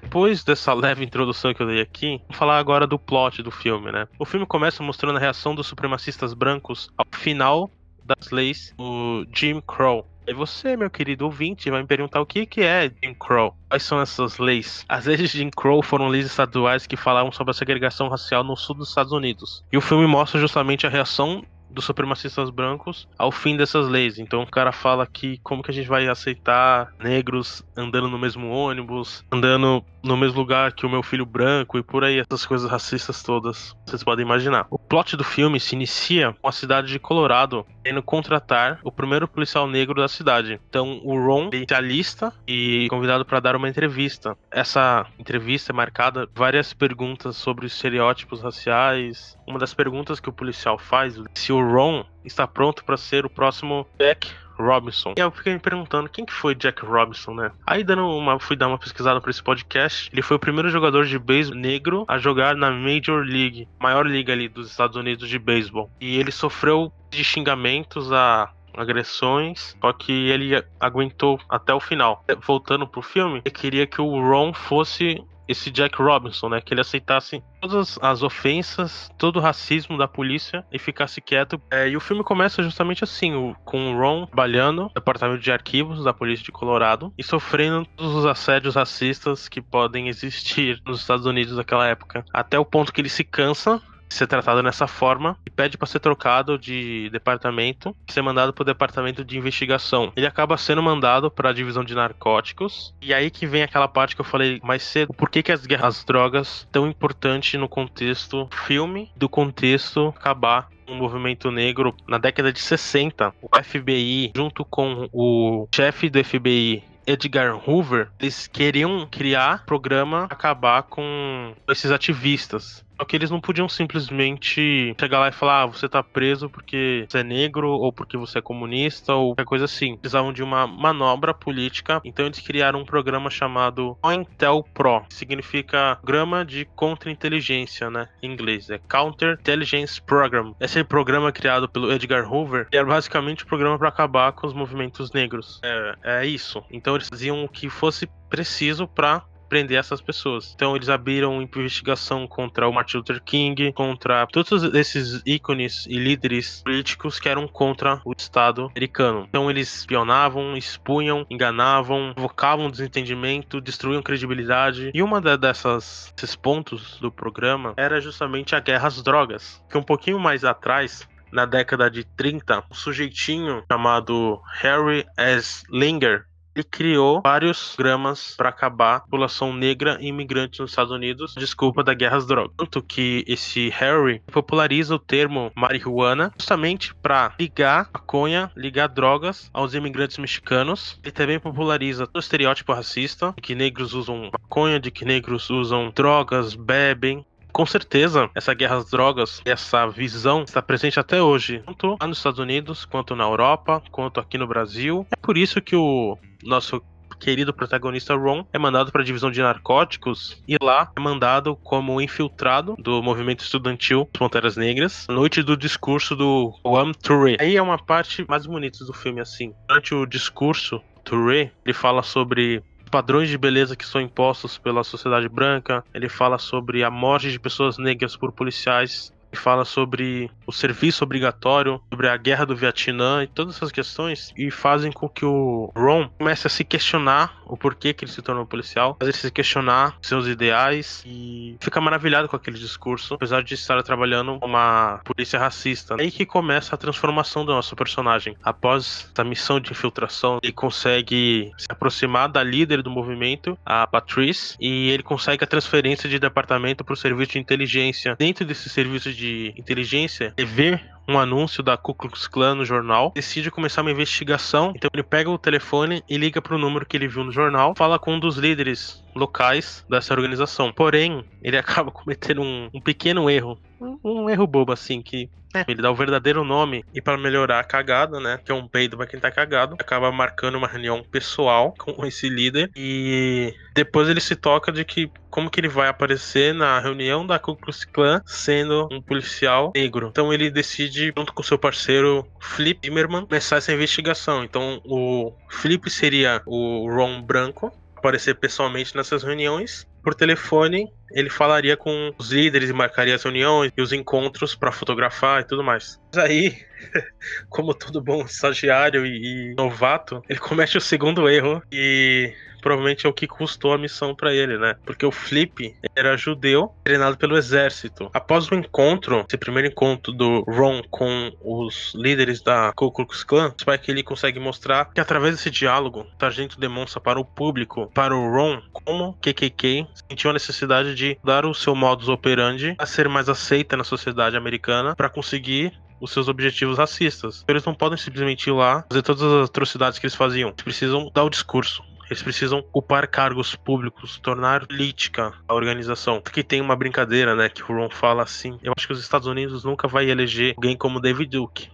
Depois 0.08 0.42
dessa 0.42 0.74
leve 0.74 1.04
introdução 1.04 1.54
que 1.54 1.62
eu 1.62 1.68
dei 1.68 1.82
aqui, 1.82 2.22
vou 2.30 2.38
falar 2.38 2.58
agora 2.60 2.88
do 2.88 2.98
plot 2.98 3.44
do 3.44 3.52
filme, 3.52 3.92
né? 3.92 4.08
O 4.18 4.24
filme 4.24 4.46
começa 4.46 4.82
mostrando 4.82 5.18
a 5.18 5.20
reação 5.20 5.54
dos 5.54 5.68
supremacistas 5.68 6.34
brancos 6.34 6.90
ao 6.98 7.06
final 7.12 7.70
das 8.06 8.32
leis 8.32 8.74
do 8.78 9.28
Jim 9.36 9.60
Crow. 9.60 10.08
E 10.26 10.34
você, 10.34 10.78
meu 10.78 10.90
querido 10.90 11.26
ouvinte, 11.26 11.70
vai 11.70 11.82
me 11.82 11.88
perguntar 11.88 12.22
o 12.22 12.26
que, 12.26 12.46
que 12.46 12.62
é 12.62 12.90
Jim 13.04 13.14
Crow. 13.14 13.54
Quais 13.68 13.84
são 13.84 14.00
essas 14.00 14.38
leis? 14.38 14.86
As 14.88 15.06
leis 15.06 15.20
de 15.20 15.28
Jim 15.28 15.50
Crow 15.50 15.84
foram 15.84 16.08
leis 16.08 16.26
estaduais 16.26 16.88
que 16.88 16.96
falavam 16.96 17.32
sobre 17.34 17.52
a 17.52 17.54
segregação 17.54 18.08
racial 18.08 18.46
no 18.46 18.56
sul 18.56 18.76
dos 18.76 18.88
Estados 18.88 19.12
Unidos. 19.12 19.62
E 19.74 19.78
o 19.78 19.82
filme 19.82 20.08
mostra 20.08 20.40
justamente 20.40 20.88
a 20.88 20.90
reação 20.90 21.44
dos 21.70 21.86
supremacistas 21.86 22.50
brancos 22.50 23.08
ao 23.18 23.32
fim 23.32 23.56
dessas 23.56 23.88
leis. 23.88 24.20
Então 24.20 24.42
o 24.42 24.50
cara 24.50 24.72
fala 24.72 25.06
que 25.06 25.40
como 25.44 25.64
que 25.64 25.72
a 25.72 25.74
gente 25.74 25.88
vai 25.88 26.08
aceitar 26.08 26.94
negros 27.00 27.64
andando 27.76 28.08
no 28.08 28.18
mesmo 28.18 28.50
ônibus, 28.50 29.24
andando 29.32 29.84
no 30.04 30.18
mesmo 30.18 30.40
lugar 30.40 30.72
que 30.72 30.86
o 30.86 30.90
meu 30.90 31.04
filho 31.04 31.26
branco 31.26 31.78
e 31.78 31.84
por 31.84 32.04
aí, 32.04 32.20
essas 32.20 32.46
coisas 32.46 32.70
racistas 32.70 33.22
todas. 33.22 33.76
Vocês 33.86 34.04
podem 34.04 34.26
imaginar. 34.26 34.66
O 34.70 34.80
plot 34.80 35.18
do 35.18 35.24
filme 35.24 35.60
se 35.60 35.76
inicia 35.76 36.34
com 36.42 36.48
a 36.48 36.52
cidade 36.52 36.88
de 36.88 37.00
Colorado 37.00 37.66
indo 37.90 38.04
contratar 38.04 38.80
o 38.84 38.92
primeiro 38.92 39.28
policial 39.28 39.68
negro 39.68 40.02
da 40.02 40.08
cidade. 40.08 40.60
Então 40.70 41.02
o 41.04 41.18
Ron 41.18 41.50
se 41.52 41.74
alista 41.74 42.34
e 42.48 42.88
convidado 42.90 43.26
para 43.26 43.40
dar 43.40 43.56
uma 43.56 43.70
entrevista. 43.70 44.38
Essa 44.52 45.06
entrevista 45.20 45.72
é 45.72 45.76
marcada 45.76 46.28
várias 46.34 46.74
perguntas 46.74 47.36
sobre 47.36 47.66
os 47.66 47.74
estereótipos 47.74 48.42
raciais. 48.42 49.38
Uma 49.48 49.60
das 49.60 49.74
perguntas 49.74 50.20
que 50.20 50.30
o 50.30 50.34
policial 50.34 50.78
faz 50.78 51.16
se 51.36 51.52
o 51.52 51.62
Ron 51.62 52.06
está 52.28 52.46
pronto 52.46 52.84
para 52.84 52.98
ser 52.98 53.26
o 53.26 53.30
próximo 53.30 53.88
Jack 54.00 54.30
Robinson. 54.58 55.14
E 55.18 55.20
eu 55.20 55.32
fiquei 55.32 55.54
me 55.54 55.60
perguntando 55.60 56.10
quem 56.10 56.26
que 56.26 56.34
foi 56.34 56.56
Jack 56.56 56.84
Robinson, 56.86 57.34
né? 57.34 57.52
Aí 57.66 57.84
dando 57.84 58.08
uma, 58.08 58.40
fui 58.40 58.56
dar 58.56 58.68
uma 58.68 58.78
pesquisada 58.78 59.22
para 59.22 59.32
esse 59.32 59.42
podcast. 59.42 60.10
Ele 60.12 60.22
foi 60.22 60.38
o 60.38 60.40
primeiro 60.40 60.70
jogador 60.70 61.06
de 61.06 61.18
beisebol 61.18 61.60
negro 61.60 62.06
a 62.08 62.18
jogar 62.18 62.56
na 62.56 62.72
Major 62.72 63.24
League, 63.24 63.68
maior 63.80 64.06
liga 64.06 64.34
ali 64.34 64.48
dos 64.48 64.70
Estados 64.70 64.96
Unidos 64.96 65.30
de 65.30 65.40
beisebol. 65.40 65.90
E 66.02 66.18
ele 66.18 66.32
sofreu 66.32 66.92
de 67.10 67.24
xingamentos 67.24 68.12
a 68.12 68.52
agressões, 68.76 69.76
só 69.82 69.92
que 69.92 70.12
ele 70.30 70.64
aguentou 70.80 71.40
até 71.50 71.74
o 71.74 71.80
final. 71.80 72.24
Voltando 72.46 72.88
pro 72.88 73.02
filme, 73.02 73.42
ele 73.44 73.54
queria 73.54 73.88
que 73.88 74.00
o 74.00 74.22
Ron 74.22 74.54
fosse 74.54 75.24
esse 75.48 75.72
Jack 75.72 76.02
Robinson, 76.02 76.50
né? 76.50 76.62
Que 76.62 76.74
ele 76.74 76.82
aceitasse 76.82 77.44
todas 77.62 77.98
as 78.02 78.22
ofensas, 78.22 79.10
todo 79.18 79.38
o 79.38 79.42
racismo 79.42 79.98
da 79.98 80.08
polícia 80.08 80.66
e 80.72 80.80
ficasse 80.80 81.22
quieto. 81.22 81.62
É, 81.72 81.88
e 81.88 81.98
o 81.98 82.00
filme 82.00 82.24
começa 82.24 82.64
justamente 82.64 83.04
assim, 83.04 83.34
o, 83.34 83.56
com 83.66 83.94
o 83.94 84.00
Ron 84.00 84.26
trabalhando 84.26 84.84
no 84.84 84.92
departamento 84.94 85.42
de 85.42 85.52
arquivos 85.52 86.04
da 86.04 86.14
polícia 86.14 86.46
de 86.46 86.52
Colorado 86.52 87.14
e 87.18 87.24
sofrendo 87.24 87.86
todos 87.96 88.16
os 88.16 88.26
assédios 88.26 88.76
racistas 88.76 89.48
que 89.48 89.62
podem 89.62 90.08
existir 90.08 90.82
nos 90.86 91.00
Estados 91.02 91.26
Unidos 91.26 91.56
naquela 91.56 91.88
época. 91.88 92.26
Até 92.34 92.60
o 92.60 92.66
ponto 92.66 92.94
que 92.94 93.02
ele 93.02 93.10
se 93.10 93.24
cansa 93.24 93.82
ser 94.10 94.28
tratado 94.28 94.64
nessa 94.64 94.88
forma 94.88 95.38
e 95.46 95.50
pede 95.50 95.78
para 95.78 95.88
ser 95.88 96.00
trocado 96.00 96.58
de 96.58 97.10
departamento 97.12 97.96
ser 98.08 98.22
mandado 98.22 98.54
para 98.54 98.62
o 98.62 98.66
departamento 98.66 99.24
de 99.24 99.38
investigação. 99.38 100.12
Ele 100.16 100.26
acaba 100.26 100.58
sendo 100.58 100.82
mandado 100.82 101.30
para 101.30 101.50
a 101.50 101.54
divisão 101.54 101.84
de 101.84 101.96
narcóticos 101.96 102.94
e 103.02 103.14
aí 103.14 103.30
que 103.30 103.46
vem 103.46 103.64
aquela 103.64 103.88
parte 103.88 104.16
que 104.16 104.22
eu 104.22 104.26
falei 104.26 104.60
mais 104.64 104.84
cedo, 104.84 105.14
por 105.14 105.30
que, 105.30 105.44
que 105.44 105.52
as 105.52 105.66
guerras 105.66 106.04
drogas 106.04 106.68
tão 106.72 106.88
importante 106.88 107.58
no 107.58 107.68
contexto 107.68 108.50
filme, 108.66 109.12
do 109.16 109.30
contexto 109.30 110.14
acabar 110.18 110.70
um 110.88 110.96
movimento 110.96 111.52
negro 111.52 111.96
na 112.08 112.18
década 112.18 112.52
de 112.52 112.60
60. 112.60 113.34
O 113.42 113.50
FBI, 113.62 114.32
junto 114.36 114.64
com 114.64 115.10
o 115.12 115.68
chefe 115.74 116.10
do 116.10 116.24
FBI 116.24 116.84
Edgar 117.06 117.58
Hoover, 117.68 118.10
eles 118.20 118.48
queriam 118.48 119.08
criar 119.10 119.66
programa 119.66 120.28
acabar 120.30 120.84
com 120.84 121.54
esses 121.70 121.90
ativistas. 121.90 122.86
Só 123.00 123.06
que 123.06 123.16
eles 123.16 123.30
não 123.30 123.40
podiam 123.40 123.70
simplesmente 123.70 124.96
chegar 125.00 125.20
lá 125.20 125.30
e 125.30 125.32
falar: 125.32 125.64
ah, 125.64 125.66
você 125.66 125.88
tá 125.88 126.02
preso 126.02 126.50
porque 126.50 127.06
você 127.08 127.20
é 127.20 127.24
negro, 127.24 127.70
ou 127.70 127.94
porque 127.94 128.18
você 128.18 128.40
é 128.40 128.42
comunista, 128.42 129.14
ou 129.14 129.30
qualquer 129.30 129.46
coisa 129.46 129.66
assim. 129.66 129.96
Precisavam 129.98 130.34
de 130.34 130.44
uma 130.44 130.66
manobra 130.66 131.34
política, 131.34 132.02
então 132.04 132.26
eles 132.26 132.40
criaram 132.40 132.82
um 132.82 132.86
programa 132.86 133.30
chamado 133.30 133.98
COINTELPRO, 134.02 135.06
que 135.08 135.16
significa 135.16 135.98
Programa 135.98 136.44
de 136.46 136.66
Contra-Inteligência, 136.66 137.90
né? 137.90 138.08
Em 138.22 138.32
inglês, 138.32 138.70
é 138.70 138.78
Counter 138.78 139.38
Intelligence 139.40 140.02
Program. 140.02 140.56
Esse 140.60 140.84
programa 140.84 141.32
criado 141.32 141.70
pelo 141.70 141.92
Edgar 141.92 142.32
Hoover 142.32 142.68
era 142.72 142.86
basicamente 142.86 143.44
o 143.44 143.46
um 143.46 143.50
programa 143.50 143.78
para 143.78 143.90
acabar 143.90 144.32
com 144.32 144.48
os 144.48 144.54
movimentos 144.54 145.12
negros. 145.12 145.60
É, 145.64 145.96
é 146.04 146.26
isso. 146.26 146.64
Então 146.72 146.96
eles 146.96 147.08
faziam 147.08 147.44
o 147.44 147.50
que 147.50 147.70
fosse 147.70 148.08
preciso 148.30 148.88
para 148.88 149.24
prender 149.48 149.78
essas 149.78 150.02
pessoas. 150.02 150.54
Então 150.56 150.76
eles 150.76 150.90
abriram 150.90 151.42
investigação 151.42 152.28
contra 152.28 152.68
o 152.68 152.74
Martin 152.74 152.98
Luther 152.98 153.22
King, 153.24 153.72
contra 153.74 154.28
todos 154.28 154.64
esses 154.74 155.22
ícones 155.26 155.86
e 155.88 155.98
líderes 155.98 156.62
políticos 156.64 157.20
que 157.20 157.30
eram 157.30 157.48
contra 157.48 158.02
o 158.06 158.14
Estado 158.18 158.66
americano. 158.66 159.26
Então 159.28 159.50
eles 159.50 159.74
espionavam, 159.76 160.56
expunham, 160.56 161.26
enganavam, 161.30 162.14
provocavam 162.14 162.70
desentendimento, 162.70 163.62
destruíam 163.62 164.02
credibilidade. 164.02 164.92
E 164.94 165.02
uma 165.02 165.22
dessas 165.22 166.14
pontos 166.42 167.00
do 167.00 167.12
programa 167.12 167.74
era 167.78 168.00
justamente 168.00 168.56
a 168.56 168.60
guerra 168.60 168.88
às 168.88 169.02
drogas, 169.02 169.64
que 169.70 169.78
um 169.78 169.84
pouquinho 169.84 170.20
mais 170.20 170.44
atrás 170.44 171.08
na 171.32 171.46
década 171.46 171.90
de 171.90 172.04
30, 172.04 172.64
um 172.72 172.74
sujeitinho 172.74 173.64
chamado 173.70 174.42
Harry 174.62 175.06
S. 175.18 175.64
Linger 175.70 176.26
ele 176.58 176.64
criou 176.64 177.22
vários 177.22 177.76
programas 177.76 178.36
para 178.36 178.50
acabar 178.50 178.96
a 178.96 179.00
população 179.02 179.54
negra 179.54 179.98
e 180.02 180.08
imigrantes 180.08 180.60
nos 180.60 180.72
Estados 180.72 180.92
Unidos, 180.92 181.36
desculpa 181.38 181.84
da 181.84 181.94
guerra 181.94 182.18
às 182.18 182.26
drogas. 182.26 182.56
Tanto 182.58 182.82
que 182.82 183.24
esse 183.28 183.70
Harry 183.70 184.22
populariza 184.32 184.96
o 184.96 185.00
termo 185.00 185.52
marihuana 185.56 186.34
justamente 186.38 186.96
para 186.96 187.34
ligar 187.40 187.90
maconha, 187.94 188.52
ligar 188.56 188.88
drogas 188.88 189.52
aos 189.54 189.76
imigrantes 189.76 190.18
mexicanos. 190.18 191.00
Ele 191.04 191.12
também 191.12 191.40
populariza 191.40 192.10
o 192.14 192.20
estereótipo 192.20 192.74
racista, 192.74 193.34
de 193.36 193.42
que 193.42 193.54
negros 193.54 193.94
usam 193.94 194.32
maconha, 194.32 194.80
de 194.80 194.90
que 194.90 195.06
negros 195.06 195.50
usam 195.52 195.92
drogas, 195.94 196.56
bebem, 196.56 197.24
com 197.58 197.66
certeza, 197.66 198.30
essa 198.36 198.54
guerra 198.54 198.76
às 198.76 198.90
drogas, 198.92 199.42
essa 199.44 199.88
visão 199.88 200.44
está 200.44 200.62
presente 200.62 201.00
até 201.00 201.24
hoje, 201.24 201.64
tanto 201.66 201.98
nos 202.06 202.18
Estados 202.20 202.38
Unidos, 202.40 202.86
quanto 202.86 203.16
na 203.16 203.24
Europa, 203.24 203.82
quanto 203.90 204.20
aqui 204.20 204.38
no 204.38 204.46
Brasil. 204.46 205.08
É 205.12 205.16
por 205.16 205.36
isso 205.36 205.60
que 205.60 205.76
o 205.76 206.18
nosso 206.48 206.82
querido 207.20 207.54
protagonista 207.54 208.16
Ron 208.16 208.46
é 208.54 208.60
mandado 208.60 208.92
para 208.92 209.02
a 209.02 209.06
divisão 209.06 209.32
de 209.32 209.42
narcóticos 209.42 210.42
e 210.48 210.56
lá 210.62 210.92
é 210.96 211.00
mandado 211.00 211.56
como 211.56 212.00
infiltrado 212.00 212.76
do 212.78 213.02
movimento 213.02 213.44
estudantil 213.44 214.08
Fronteiras 214.16 214.56
Negras, 214.56 215.08
noite 215.10 215.42
do 215.42 215.58
discurso 215.58 216.16
do 216.16 216.54
Juan 216.66 216.92
Touré. 216.92 217.38
Aí 217.40 217.56
é 217.56 217.62
uma 217.62 217.78
parte 217.78 218.26
mais 218.28 218.46
bonita 218.46 218.86
do 218.86 218.94
filme 218.94 219.20
assim. 219.20 219.54
Durante 219.68 219.96
o 219.96 220.06
discurso 220.06 220.82
Touré, 221.04 221.52
ele 221.66 221.74
fala 221.74 222.04
sobre 222.04 222.64
padrões 222.92 223.30
de 223.30 223.38
beleza 223.38 223.76
que 223.76 223.86
são 223.86 224.00
impostos 224.00 224.58
pela 224.58 224.84
sociedade 224.84 225.28
branca, 225.28 225.84
ele 225.94 226.08
fala 226.08 226.38
sobre 226.38 226.84
a 226.84 226.90
morte 226.90 227.32
de 227.32 227.40
pessoas 227.40 227.78
negras 227.78 228.16
por 228.16 228.32
policiais 228.32 229.14
que 229.32 229.38
fala 229.38 229.66
sobre 229.66 230.30
o 230.46 230.52
serviço 230.52 231.04
obrigatório, 231.04 231.82
sobre 231.90 232.08
a 232.08 232.18
guerra 232.18 232.46
do 232.46 232.56
Vietnã 232.56 233.24
e 233.24 233.28
todas 233.28 233.56
essas 233.56 233.72
questões 233.72 234.34
e 234.38 234.50
fazem 234.50 234.92
com 234.92 235.08
que 235.10 235.26
o 235.26 235.72
Ron 235.76 236.10
comece 236.18 236.48
a 236.48 236.50
se 236.50 236.64
questionar 236.64 237.42
o 237.46 237.58
porquê 237.58 237.94
que 237.94 238.06
ele 238.06 238.12
se 238.12 238.22
tornou 238.22 238.46
policial, 238.46 238.96
fazer 239.00 239.14
se 239.14 239.32
questionar 239.32 239.98
seus 240.02 240.28
ideais 240.28 241.04
e 241.06 241.58
fica 241.60 241.80
maravilhado 241.80 242.28
com 242.28 242.36
aquele 242.36 242.58
discurso, 242.58 243.16
apesar 243.16 243.44
de 243.44 243.54
estar 243.54 243.82
trabalhando 243.84 244.40
uma 244.44 245.00
polícia 245.04 245.40
racista. 245.40 245.96
É 246.00 246.04
aí 246.04 246.12
que 246.12 246.26
começa 246.26 246.76
a 246.76 246.78
transformação 246.78 247.46
do 247.46 247.52
nosso 247.52 247.76
personagem. 247.76 248.36
Após 248.44 249.10
essa 249.14 249.24
missão 249.24 249.60
de 249.60 249.72
infiltração, 249.72 250.40
ele 250.44 250.54
consegue 250.54 251.52
se 251.58 251.68
aproximar 251.70 252.30
da 252.30 252.44
líder 252.44 252.82
do 252.82 252.90
movimento, 252.90 253.58
a 253.66 253.86
Patrice, 253.88 254.56
e 254.60 254.90
ele 254.90 255.04
consegue 255.04 255.44
a 255.44 255.48
transferência 255.48 256.10
de 256.10 256.20
departamento 256.20 256.84
para 256.84 256.94
o 256.94 256.98
serviço 256.98 257.34
de 257.34 257.40
inteligência. 257.40 258.16
Dentro 258.18 258.46
desse 258.46 258.70
serviço 258.70 259.12
de 259.12 259.17
inteligência 259.58 260.34
é 260.38 260.46
ver 260.46 260.97
um 261.08 261.18
anúncio 261.18 261.64
da 261.64 261.78
Ku 261.78 261.94
Klux 261.94 262.28
Klan 262.28 262.56
no 262.56 262.66
jornal, 262.66 263.12
decide 263.16 263.50
começar 263.50 263.82
uma 263.82 263.92
investigação. 263.92 264.74
Então 264.76 264.90
ele 264.94 265.04
pega 265.04 265.30
o 265.30 265.38
telefone 265.38 266.04
e 266.10 266.18
liga 266.18 266.42
para 266.42 266.56
o 266.56 266.60
número 266.60 266.86
que 266.86 266.98
ele 266.98 267.08
viu 267.08 267.24
no 267.24 267.32
jornal, 267.32 267.74
fala 267.78 267.98
com 267.98 268.16
um 268.16 268.20
dos 268.20 268.38
líderes 268.38 269.04
locais 269.16 269.86
dessa 269.90 270.14
organização. 270.14 270.72
Porém, 270.72 271.24
ele 271.42 271.58
acaba 271.58 271.92
cometendo 271.92 272.42
um, 272.42 272.70
um 272.74 272.82
pequeno 272.82 273.30
erro, 273.30 273.58
um, 273.80 274.00
um, 274.04 274.30
erro 274.30 274.48
bobo 274.48 274.72
assim 274.72 275.02
que 275.02 275.30
é, 275.56 275.64
ele 275.68 275.82
dá 275.82 275.90
o 275.90 275.96
verdadeiro 275.96 276.44
nome 276.44 276.84
e 276.94 277.02
para 277.02 277.18
melhorar 277.18 277.60
a 277.60 277.64
cagada, 277.64 278.20
né, 278.20 278.40
que 278.44 278.52
é 278.52 278.56
um 278.56 278.68
peido 278.68 278.98
para 278.98 279.08
quem 279.08 279.20
tá 279.20 279.32
cagado, 279.32 279.76
acaba 279.80 280.12
marcando 280.12 280.56
uma 280.56 280.68
reunião 280.68 281.04
pessoal 281.04 281.74
com 281.78 281.94
esse 282.06 282.30
líder 282.30 282.70
e 282.76 283.54
depois 283.74 284.10
ele 284.10 284.20
se 284.20 284.36
toca 284.36 284.72
de 284.72 284.84
que 284.84 285.10
como 285.30 285.50
que 285.50 285.60
ele 285.60 285.68
vai 285.68 285.88
aparecer 285.88 286.54
na 286.54 286.80
reunião 286.80 287.26
da 287.26 287.38
Ku 287.38 287.56
Klux 287.56 287.86
Klan 287.86 288.22
sendo 288.26 288.88
um 288.92 289.02
policial 289.02 289.72
negro. 289.76 290.08
Então 290.08 290.34
ele 290.34 290.50
decide 290.50 290.97
junto 290.98 291.34
com 291.34 291.44
seu 291.44 291.58
parceiro 291.58 292.28
Flip 292.40 292.80
Zimmerman 292.86 293.26
começar 293.26 293.58
essa 293.58 293.74
investigação. 293.74 294.44
Então 294.44 294.82
o 294.86 295.34
Flip 295.50 295.90
seria 295.90 296.42
o 296.46 296.90
Ron 296.90 297.22
branco 297.22 297.72
aparecer 297.96 298.36
pessoalmente 298.36 298.96
nessas 298.96 299.24
reuniões. 299.24 299.88
Por 300.04 300.14
telefone, 300.14 300.88
ele 301.12 301.30
falaria 301.30 301.76
com 301.76 302.14
os 302.18 302.32
líderes 302.32 302.70
e 302.70 302.74
marcaria 302.74 303.16
as 303.16 303.24
reuniões 303.24 303.72
e 303.76 303.82
os 303.82 303.92
encontros 303.92 304.56
para 304.56 304.72
fotografar 304.72 305.42
e 305.42 305.44
tudo 305.44 305.64
mais. 305.64 306.00
Mas 306.14 306.24
aí, 306.24 306.58
como 307.50 307.74
todo 307.74 308.02
bom 308.02 308.22
estagiário 308.22 309.06
e, 309.06 309.52
e 309.52 309.56
novato, 309.56 310.22
ele 310.30 310.40
comete 310.40 310.78
o 310.78 310.82
segundo 310.82 311.30
erro 311.30 311.62
e 311.72 312.34
provavelmente 312.62 313.06
é 313.06 313.10
o 313.10 313.14
que 313.14 313.28
custou 313.28 313.74
a 313.74 313.78
missão 313.78 314.14
para 314.16 314.34
ele, 314.34 314.58
né? 314.58 314.76
Porque 314.86 315.06
o 315.06 315.12
Flip 315.12 315.76
era 315.96 316.18
judeu, 316.18 316.74
treinado 316.84 317.18
pelo 317.18 317.38
exército. 317.38 318.10
Após 318.14 318.50
o 318.50 318.56
encontro, 318.56 319.26
esse 319.28 319.38
primeiro 319.38 319.70
encontro 319.70 320.12
do 320.12 320.42
Ron 320.42 320.82
com 320.90 321.32
os 321.42 321.94
líderes 321.96 322.42
da 322.42 322.74
Ku 322.74 322.92
Klux 322.92 323.24
Klan, 323.24 323.54
Spike 323.58 323.92
ele 323.92 324.04
consegue 324.04 324.40
mostrar 324.40 324.92
que 324.94 325.00
através 325.00 325.36
desse 325.36 325.50
diálogo, 325.50 326.02
o 326.02 326.20
sargento 326.20 326.60
demonstra 326.60 327.00
para 327.00 327.20
o 327.20 327.26
público, 327.26 327.90
para 327.94 328.16
o 328.16 328.32
Ron, 328.32 328.62
como 328.74 329.14
KKK 329.22 329.88
sentiu 330.10 330.30
a 330.30 330.34
necessidade 330.34 330.94
de 330.94 331.18
dar 331.24 331.46
o 331.46 331.54
seu 331.54 331.76
modus 331.76 332.10
operandi 332.10 332.76
a 332.78 332.86
ser 332.86 333.08
mais 333.08 333.30
aceita 333.30 333.78
na 333.78 333.84
sociedade 333.84 334.36
americana 334.36 334.96
para 334.96 335.10
conseguir 335.10 335.74
os 336.00 336.12
seus 336.12 336.28
objetivos 336.28 336.78
racistas. 336.78 337.44
Eles 337.48 337.66
não 337.66 337.74
podem 337.74 337.98
simplesmente 337.98 338.48
ir 338.48 338.54
lá 338.54 338.86
fazer 338.90 339.02
todas 339.02 339.24
as 339.24 339.50
atrocidades 339.50 340.00
que 340.00 340.06
eles 340.06 340.16
faziam. 340.16 340.50
Eles 340.50 340.64
precisam 340.64 341.12
dar 341.14 341.24
o 341.24 341.30
discurso. 341.30 341.84
Eles 342.10 342.24
precisam 342.24 342.60
ocupar 342.60 343.08
cargos 343.08 343.56
públicos, 343.56 344.18
tornar 344.20 344.66
política 344.66 345.34
a 345.48 345.54
organização. 345.54 346.22
Porque 346.22 346.42
tem 346.42 346.62
uma 346.62 346.76
brincadeira, 346.76 347.36
né, 347.36 347.50
que 347.50 347.62
o 347.62 347.66
Ron 347.66 347.90
fala 347.90 348.24
assim. 348.24 348.58
Eu 348.64 348.74
acho 348.78 348.88
que 348.88 348.94
os 348.94 349.02
Estados 349.02 349.28
Unidos 349.28 349.64
nunca 349.66 349.88
vai 349.88 350.10
eleger 350.10 350.54
alguém 350.56 350.78
como 350.78 351.02
David 351.02 351.30
Duke. 351.32 351.70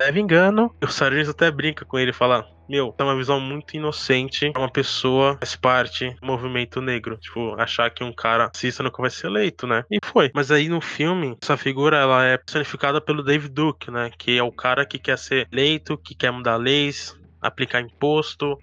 Leve 0.00 0.20
engano, 0.20 0.74
o 0.82 0.88
Sargento 0.88 1.30
até 1.30 1.50
brinca 1.50 1.84
com 1.84 1.98
ele 1.98 2.10
e 2.10 2.14
fala: 2.14 2.44
Meu, 2.68 2.94
é 2.98 3.02
uma 3.02 3.16
visão 3.16 3.40
muito 3.40 3.76
inocente 3.76 4.52
uma 4.56 4.70
pessoa 4.70 5.36
faz 5.38 5.54
parte 5.54 6.10
do 6.20 6.26
movimento 6.26 6.80
negro. 6.80 7.16
Tipo, 7.16 7.54
achar 7.60 7.90
que 7.90 8.02
um 8.02 8.12
cara 8.12 8.46
racista 8.46 8.82
nunca 8.82 9.00
vai 9.00 9.10
ser 9.10 9.28
eleito, 9.28 9.66
né? 9.66 9.84
E 9.90 9.98
foi. 10.04 10.30
Mas 10.34 10.50
aí 10.50 10.68
no 10.68 10.80
filme, 10.80 11.36
essa 11.40 11.56
figura 11.56 11.98
ela 11.98 12.24
é 12.24 12.36
personificada 12.36 13.00
pelo 13.00 13.22
David 13.22 13.52
Duke, 13.52 13.90
né? 13.90 14.10
Que 14.16 14.38
é 14.38 14.42
o 14.42 14.52
cara 14.52 14.84
que 14.84 14.98
quer 14.98 15.18
ser 15.18 15.48
eleito, 15.52 15.96
que 15.98 16.14
quer 16.14 16.30
mudar 16.30 16.56
leis, 16.56 17.16
aplicar 17.40 17.80
imposto, 17.80 18.58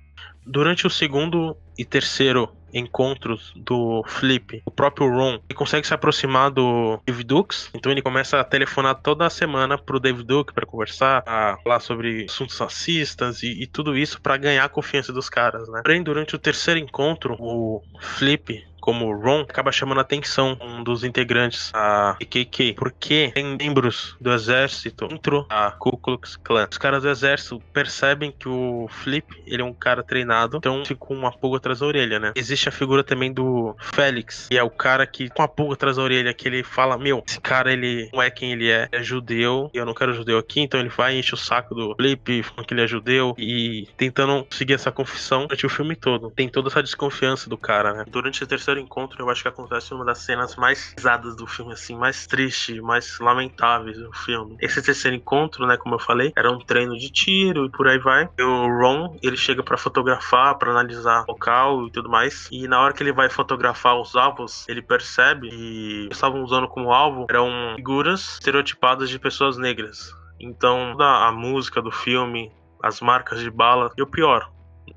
Durante 0.45 0.85
o 0.85 0.89
segundo 0.89 1.55
e 1.77 1.85
terceiro 1.85 2.49
encontros 2.73 3.53
do 3.55 4.03
Flip, 4.07 4.61
o 4.65 4.71
próprio 4.71 5.07
Ron, 5.09 5.39
ele 5.49 5.57
consegue 5.57 5.85
se 5.85 5.93
aproximar 5.93 6.51
do 6.51 6.99
David 7.05 7.27
Dukes, 7.27 7.69
então 7.73 7.91
ele 7.91 8.01
começa 8.01 8.39
a 8.39 8.43
telefonar 8.43 8.95
toda 8.95 9.29
semana 9.29 9.77
pro 9.77 9.99
David 9.99 10.25
Duke 10.25 10.53
para 10.53 10.65
conversar, 10.65 11.23
a 11.25 11.57
falar 11.63 11.79
sobre 11.79 12.25
assuntos 12.25 12.57
racistas 12.57 13.43
e, 13.43 13.63
e 13.63 13.67
tudo 13.67 13.97
isso 13.97 14.21
para 14.21 14.37
ganhar 14.37 14.65
a 14.65 14.69
confiança 14.69 15.13
dos 15.13 15.29
caras, 15.29 15.67
né? 15.69 15.81
Porém, 15.83 16.01
durante 16.03 16.35
o 16.35 16.39
terceiro 16.39 16.79
encontro, 16.79 17.35
o 17.39 17.81
Flip 17.99 18.63
como 18.83 19.13
Ron, 19.13 19.45
acaba 19.49 19.71
chamando 19.71 19.99
a 19.99 20.01
atenção 20.01 20.57
um 20.59 20.83
dos 20.83 21.05
integrantes 21.05 21.71
a 21.73 22.17
KKK, 22.19 22.73
porque 22.73 23.31
tem 23.33 23.55
membros 23.55 24.17
do 24.19 24.29
exército 24.29 25.07
dentro 25.07 25.45
da 25.47 25.71
Ku 25.71 25.95
Klux 25.95 26.35
Klan. 26.35 26.67
Os 26.69 26.77
caras 26.77 27.03
do 27.03 27.09
exército 27.09 27.61
percebem 27.71 28.29
que 28.37 28.49
o 28.49 28.89
Flip, 28.89 29.25
ele 29.47 29.61
é 29.61 29.65
um 29.65 29.73
cara 29.73 30.03
treinado, 30.03 30.57
então 30.57 30.83
fica 30.83 30.99
com 30.99 31.15
uma 31.15 31.31
pulga 31.31 31.59
atrás 31.59 31.79
da 31.79 31.85
orelha, 31.85 32.19
né? 32.19 32.33
Existe 32.35 32.67
a 32.67 32.73
figura 32.73 33.05
também 33.05 33.31
do 33.31 33.73
Félix, 33.79 34.47
que 34.49 34.57
é 34.57 34.63
o 34.63 34.69
cara 34.69 35.07
que 35.07 35.29
com 35.29 35.41
a 35.41 35.47
pulga 35.47 35.75
atrás 35.75 35.95
da 35.95 36.03
orelha, 36.03 36.33
que 36.33 36.45
ele 36.45 36.61
fala, 36.61 36.97
meu, 36.97 37.23
esse 37.25 37.39
cara, 37.39 37.71
ele 37.71 38.09
não 38.11 38.21
é 38.21 38.29
quem 38.29 38.51
ele 38.51 38.69
é, 38.69 38.89
é 38.91 39.01
judeu, 39.01 39.71
e 39.73 39.77
eu 39.77 39.85
não 39.85 39.93
quero 39.93 40.13
judeu 40.13 40.37
aqui, 40.37 40.59
então 40.59 40.77
ele 40.77 40.89
vai 40.89 41.17
enche 41.17 41.33
o 41.33 41.37
saco 41.37 41.73
do 41.73 41.95
Flip, 41.95 42.43
falando 42.43 42.65
que 42.65 42.73
ele 42.73 42.83
é 42.83 42.87
judeu, 42.87 43.33
e 43.37 43.87
tentando 43.95 44.45
seguir 44.49 44.73
essa 44.73 44.91
confissão 44.91 45.43
durante 45.47 45.65
o 45.65 45.69
filme 45.69 45.95
todo. 45.95 46.31
Tem 46.31 46.49
toda 46.49 46.67
essa 46.67 46.83
desconfiança 46.83 47.49
do 47.49 47.57
cara, 47.57 47.93
né? 47.93 48.05
Durante 48.09 48.43
a 48.43 48.47
terceira 48.47 48.72
terceiro 48.73 48.79
encontro, 48.79 49.23
eu 49.23 49.29
acho 49.29 49.41
que 49.41 49.47
acontece 49.47 49.93
uma 49.93 50.05
das 50.05 50.19
cenas 50.19 50.55
mais 50.55 50.93
pesadas 50.95 51.35
do 51.35 51.45
filme, 51.45 51.73
assim, 51.73 51.95
mais 51.95 52.25
triste, 52.25 52.81
mais 52.81 53.19
lamentáveis 53.19 53.97
do 53.97 54.11
filme. 54.13 54.57
Esse 54.59 54.81
terceiro 54.81 55.15
encontro, 55.15 55.65
né, 55.67 55.77
como 55.77 55.95
eu 55.95 55.99
falei, 55.99 56.33
era 56.35 56.51
um 56.51 56.59
treino 56.59 56.97
de 56.97 57.11
tiro 57.11 57.65
e 57.65 57.69
por 57.69 57.87
aí 57.87 57.99
vai. 57.99 58.29
E 58.37 58.43
o 58.43 58.67
Ron, 58.67 59.17
ele 59.21 59.37
chega 59.37 59.63
para 59.63 59.77
fotografar, 59.77 60.57
para 60.57 60.71
analisar 60.71 61.23
o 61.27 61.31
local 61.31 61.87
e 61.87 61.91
tudo 61.91 62.09
mais. 62.09 62.47
E 62.51 62.67
na 62.67 62.81
hora 62.81 62.93
que 62.93 63.03
ele 63.03 63.13
vai 63.13 63.29
fotografar 63.29 63.99
os 63.99 64.15
alvos, 64.15 64.67
ele 64.67 64.81
percebe 64.81 65.49
que 65.49 66.09
estavam 66.11 66.43
usando 66.43 66.67
como 66.67 66.91
alvo 66.91 67.27
eram 67.29 67.73
figuras 67.75 68.33
estereotipadas 68.33 69.09
de 69.09 69.19
pessoas 69.19 69.57
negras. 69.57 70.11
Então, 70.39 70.91
toda 70.93 71.27
a 71.27 71.31
música 71.31 71.81
do 71.81 71.91
filme, 71.91 72.51
as 72.81 72.99
marcas 72.99 73.39
de 73.39 73.49
bala, 73.49 73.91
e 73.97 74.01
o 74.01 74.07
pior, 74.07 74.51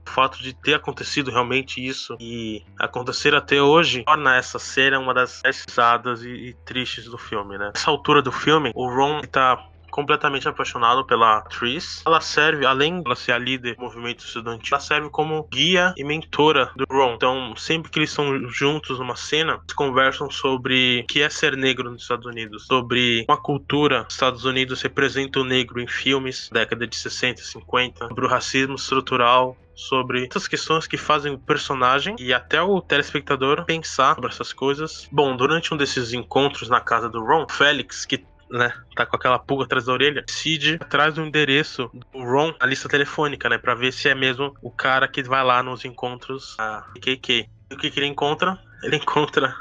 o 0.07 0.11
fato 0.11 0.43
de 0.43 0.53
ter 0.53 0.75
acontecido 0.75 1.31
realmente 1.31 1.85
isso 1.85 2.17
e 2.21 2.65
acontecer 2.79 3.35
até 3.35 3.61
hoje 3.61 4.05
torna 4.05 4.37
essa 4.37 4.59
cena 4.59 4.99
uma 4.99 5.15
das 5.15 5.41
mais 5.43 5.65
pesadas 5.65 6.23
e, 6.23 6.31
e, 6.31 6.55
tristes 6.65 7.07
do 7.07 7.19
filme, 7.19 7.59
né? 7.59 7.71
Nessa 7.75 7.91
altura 7.91 8.23
do 8.23 8.33
filme, 8.33 8.73
o 8.75 8.89
Ron 8.89 9.21
está 9.21 9.69
completamente 9.97 10.47
apaixonado 10.47 11.07
pela 11.07 11.39
atriz. 11.39 12.03
Ela 12.07 12.21
serve, 12.21 12.67
além 12.67 13.03
de 13.03 13.17
ser 13.17 13.33
a 13.33 13.39
líder 13.39 13.77
do 13.77 13.83
movimento 13.83 14.23
estudantil, 14.23 14.75
ela 14.75 14.81
serve 14.81 15.09
como 15.09 15.49
guia 15.51 15.95
e 15.97 16.05
mentora 16.05 16.71
do 16.77 16.85
Ron. 16.91 17.15
Então, 17.15 17.57
sempre 17.57 17.91
que 17.91 17.99
eles 17.99 18.11
estão 18.11 18.47
juntos 18.51 18.99
numa 18.99 19.17
cena, 19.17 19.55
eles 19.55 19.73
conversam 19.75 20.31
sobre 20.31 21.01
o 21.01 21.07
que 21.07 21.23
é 21.23 21.31
ser 21.31 21.57
negro 21.57 21.91
nos 21.91 22.03
Estados 22.03 22.27
Unidos, 22.27 22.67
sobre 22.67 23.25
uma 23.27 23.39
cultura 23.39 24.05
dos 24.05 24.15
Estados 24.15 24.45
Unidos 24.45 24.83
representa 24.83 25.41
o 25.41 25.45
negro 25.45 25.81
em 25.81 25.87
filmes, 25.87 26.51
década 26.53 26.87
de 26.87 26.95
60, 26.95 27.41
50, 27.41 28.09
sobre 28.09 28.27
o 28.27 28.29
racismo 28.29 28.75
estrutural, 28.75 29.57
sobre 29.77 30.27
essas 30.27 30.49
questões 30.49 30.87
que 30.87 30.97
fazem 30.97 31.35
o 31.35 31.39
personagem 31.39 32.17
e 32.19 32.33
até 32.33 32.61
o 32.61 32.81
telespectador 32.81 33.65
pensar 33.65 34.15
sobre 34.15 34.31
essas 34.31 34.53
coisas. 34.53 35.09
Bom, 35.13 35.37
durante 35.37 35.73
um 35.73 35.77
desses 35.77 36.13
encontros 36.13 36.69
na 36.69 36.81
casa 36.81 37.09
do 37.09 37.23
Ron, 37.23 37.47
Félix, 37.49 38.07
que 38.07 38.25
né, 38.51 38.73
tá 38.95 39.05
com 39.05 39.17
aquela 39.17 39.39
pulga 39.39 39.65
atrás 39.65 39.85
da 39.85 39.93
orelha, 39.93 40.23
decide 40.27 40.79
atrás 40.81 41.15
do 41.15 41.25
endereço 41.25 41.91
do 41.93 42.19
Ron 42.19 42.55
na 42.59 42.67
lista 42.67 42.89
telefônica, 42.89 43.49
né, 43.49 43.59
para 43.59 43.75
ver 43.75 43.93
se 43.93 44.09
é 44.09 44.15
mesmo 44.15 44.55
o 44.63 44.71
cara 44.71 45.07
que 45.07 45.23
vai 45.23 45.45
lá 45.45 45.63
nos 45.63 45.85
encontros 45.85 46.57
a 46.59 46.83
KK. 47.01 47.49
E 47.71 47.75
o 47.75 47.77
que, 47.77 47.91
que 47.91 47.99
ele 47.99 48.07
encontra? 48.07 48.59
Ele 48.83 48.97
encontra 48.97 49.55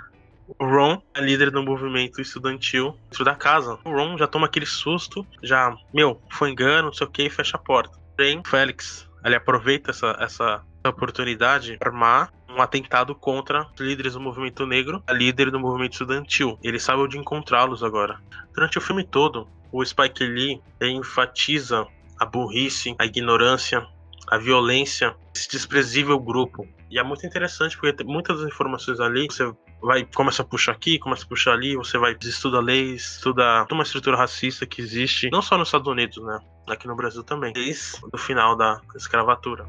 o 0.60 0.66
Ron 0.66 1.02
é 1.14 1.22
líder 1.22 1.52
do 1.52 1.64
movimento 1.64 2.22
estudantil 2.22 2.98
dentro 3.10 3.26
da 3.26 3.36
casa. 3.36 3.80
O 3.84 3.90
Ron 3.90 4.18
já 4.18 4.28
toma 4.28 4.46
aquele 4.46 4.66
susto, 4.66 5.26
já, 5.42 5.76
meu, 5.94 6.22
foi 6.32 6.52
engano, 6.52 6.88
não 6.88 6.94
sei 6.94 7.08
o 7.08 7.10
que, 7.10 7.24
e 7.24 7.30
fecha 7.30 7.58
a 7.58 7.60
porta. 7.60 7.98
Porém, 8.16 8.42
Félix, 8.46 9.08
ele 9.28 9.36
aproveita 9.36 9.92
essa, 9.92 10.16
essa 10.20 10.64
oportunidade 10.88 11.78
para 11.78 11.90
armar 11.90 12.34
um 12.50 12.62
atentado 12.62 13.14
contra 13.14 13.68
os 13.74 13.82
líderes 13.82 14.14
do 14.14 14.22
movimento 14.22 14.66
negro, 14.66 15.04
a 15.08 15.14
líder 15.14 15.52
do 15.52 15.60
movimento 15.60 15.94
estudantil. 15.94 16.58
Ele 16.64 16.80
sabe 16.80 17.02
onde 17.02 17.18
encontrá-los 17.18 17.84
agora. 17.84 18.20
Durante 18.54 18.78
o 18.78 18.82
filme 18.82 19.04
todo, 19.04 19.48
o 19.72 19.84
Spike 19.84 20.24
Lee 20.24 20.62
enfatiza 20.82 21.86
a 22.18 22.26
burrice, 22.26 22.96
a 22.98 23.06
ignorância 23.06 23.86
a 24.28 24.38
violência, 24.38 25.16
esse 25.34 25.50
desprezível 25.50 26.20
grupo. 26.20 26.68
E 26.96 26.98
é 26.98 27.04
muito 27.04 27.28
interessante 27.28 27.76
porque 27.76 27.92
tem 27.92 28.08
muitas 28.08 28.40
informações 28.44 29.02
ali, 29.02 29.28
você 29.30 29.54
vai 29.82 30.06
começa 30.16 30.44
a 30.44 30.46
puxar 30.46 30.72
aqui, 30.72 30.98
começa 30.98 31.26
a 31.26 31.28
puxar 31.28 31.52
ali, 31.52 31.76
você 31.76 31.98
vai 31.98 32.16
estuda 32.22 32.62
leis, 32.62 33.18
estuda 33.18 33.68
uma 33.70 33.84
estrutura 33.84 34.16
racista 34.16 34.66
que 34.66 34.82
existe, 34.82 35.30
não 35.30 35.42
só 35.42 35.58
nos 35.58 35.68
Estados 35.68 35.90
Unidos, 35.90 36.24
né? 36.24 36.40
Aqui 36.70 36.88
no 36.88 36.96
Brasil 36.96 37.22
também, 37.22 37.52
desde 37.52 38.00
o 38.14 38.18
final 38.18 38.56
da 38.56 38.80
escravatura. 38.96 39.66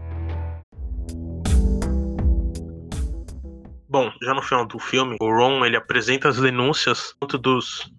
Bom, 3.88 4.12
já 4.22 4.32
no 4.32 4.42
final 4.42 4.64
do 4.64 4.78
filme, 4.78 5.16
o 5.20 5.28
Ron 5.28 5.66
ele 5.66 5.76
apresenta 5.76 6.28
as 6.28 6.36
denúncias 6.36 7.12
tanto 7.18 7.36
dos 7.38 7.92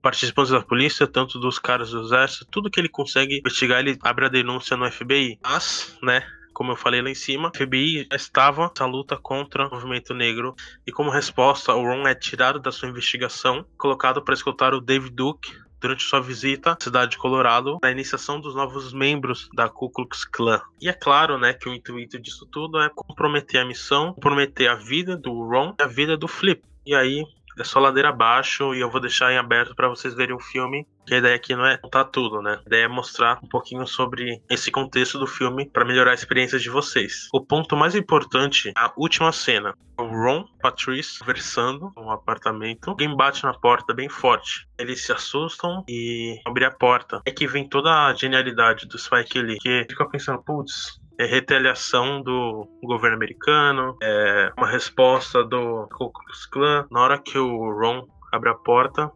participantes 0.00 0.52
da 0.52 0.62
polícia, 0.62 1.04
tanto 1.04 1.40
dos 1.40 1.58
caras 1.58 1.90
do 1.90 2.00
exército, 2.00 2.46
tudo 2.48 2.70
que 2.70 2.78
ele 2.78 2.88
consegue 2.88 3.38
investigar, 3.38 3.80
ele 3.80 3.98
abre 4.04 4.26
a 4.26 4.28
denúncia 4.28 4.76
no 4.76 4.88
FBI. 4.88 5.40
Mas, 5.42 5.98
né, 6.00 6.22
como 6.58 6.72
eu 6.72 6.76
falei 6.76 7.00
lá 7.00 7.08
em 7.08 7.14
cima, 7.14 7.52
a 7.54 7.56
FBI 7.56 8.08
estava 8.12 8.62
nessa 8.62 8.84
luta 8.84 9.16
contra 9.16 9.68
o 9.68 9.70
movimento 9.70 10.12
negro 10.12 10.56
e 10.84 10.90
como 10.90 11.08
resposta, 11.08 11.72
o 11.72 11.84
Ron 11.84 12.08
é 12.08 12.16
tirado 12.16 12.58
da 12.58 12.72
sua 12.72 12.88
investigação, 12.88 13.64
colocado 13.76 14.20
para 14.20 14.34
escutar 14.34 14.74
o 14.74 14.80
David 14.80 15.14
Duke 15.14 15.56
durante 15.80 16.02
sua 16.02 16.20
visita 16.20 16.72
à 16.72 16.76
cidade 16.82 17.12
de 17.12 17.18
Colorado, 17.18 17.78
na 17.80 17.92
iniciação 17.92 18.40
dos 18.40 18.56
novos 18.56 18.92
membros 18.92 19.48
da 19.54 19.68
Ku 19.68 19.88
Klux 19.88 20.24
Klan. 20.24 20.60
E 20.82 20.88
é 20.88 20.92
claro, 20.92 21.38
né, 21.38 21.52
que 21.52 21.68
o 21.68 21.72
intuito 21.72 22.18
disso 22.18 22.44
tudo 22.50 22.80
é 22.80 22.90
comprometer 22.92 23.60
a 23.60 23.64
missão, 23.64 24.12
comprometer 24.14 24.68
a 24.68 24.74
vida 24.74 25.16
do 25.16 25.30
Ron 25.30 25.76
e 25.78 25.82
a 25.84 25.86
vida 25.86 26.16
do 26.16 26.26
Flip. 26.26 26.60
E 26.84 26.92
aí 26.92 27.24
é 27.56 27.62
só 27.62 27.78
ladeira 27.78 28.08
abaixo 28.08 28.74
e 28.74 28.80
eu 28.80 28.90
vou 28.90 29.00
deixar 29.00 29.32
em 29.32 29.38
aberto 29.38 29.76
para 29.76 29.88
vocês 29.88 30.12
verem 30.12 30.34
o 30.34 30.40
filme. 30.40 30.86
Que 31.08 31.14
a 31.14 31.18
ideia 31.18 31.36
aqui 31.36 31.56
não 31.56 31.64
é 31.64 31.78
contar 31.78 32.04
tudo, 32.04 32.42
né? 32.42 32.58
A 32.58 32.66
ideia 32.66 32.84
é 32.84 32.88
mostrar 32.88 33.38
um 33.42 33.48
pouquinho 33.48 33.86
sobre 33.86 34.42
esse 34.50 34.70
contexto 34.70 35.18
do 35.18 35.26
filme 35.26 35.66
para 35.66 35.82
melhorar 35.82 36.10
a 36.10 36.14
experiência 36.14 36.58
de 36.58 36.68
vocês. 36.68 37.28
O 37.32 37.40
ponto 37.40 37.74
mais 37.74 37.94
importante 37.94 38.68
é 38.68 38.72
a 38.76 38.92
última 38.94 39.32
cena. 39.32 39.72
O 39.98 40.02
Ron, 40.02 40.44
Patrice, 40.60 41.18
conversando 41.20 41.90
no 41.96 42.10
apartamento. 42.10 42.90
Alguém 42.90 43.16
bate 43.16 43.42
na 43.42 43.54
porta 43.54 43.94
bem 43.94 44.10
forte. 44.10 44.68
Eles 44.78 45.02
se 45.02 45.10
assustam 45.10 45.82
e 45.88 46.42
abrem 46.46 46.68
a 46.68 46.70
porta. 46.70 47.22
É 47.24 47.30
que 47.30 47.46
vem 47.46 47.66
toda 47.66 47.90
a 47.90 48.12
genialidade 48.12 48.86
do 48.86 48.98
Spike 48.98 49.40
Lee. 49.40 49.58
Que 49.58 49.86
fica 49.88 50.06
pensando, 50.10 50.42
putz, 50.42 51.00
é 51.18 51.24
retaliação 51.24 52.20
do 52.20 52.68
governo 52.82 53.16
americano, 53.16 53.96
é 54.02 54.52
uma 54.58 54.68
resposta 54.68 55.42
do 55.42 55.88
Ku 55.88 56.12
Klux 56.12 56.44
Klan. 56.46 56.86
Na 56.90 57.00
hora 57.00 57.18
que 57.18 57.38
o 57.38 57.72
Ron 57.72 58.06
abre 58.30 58.50
a 58.50 58.54
porta, 58.54 59.10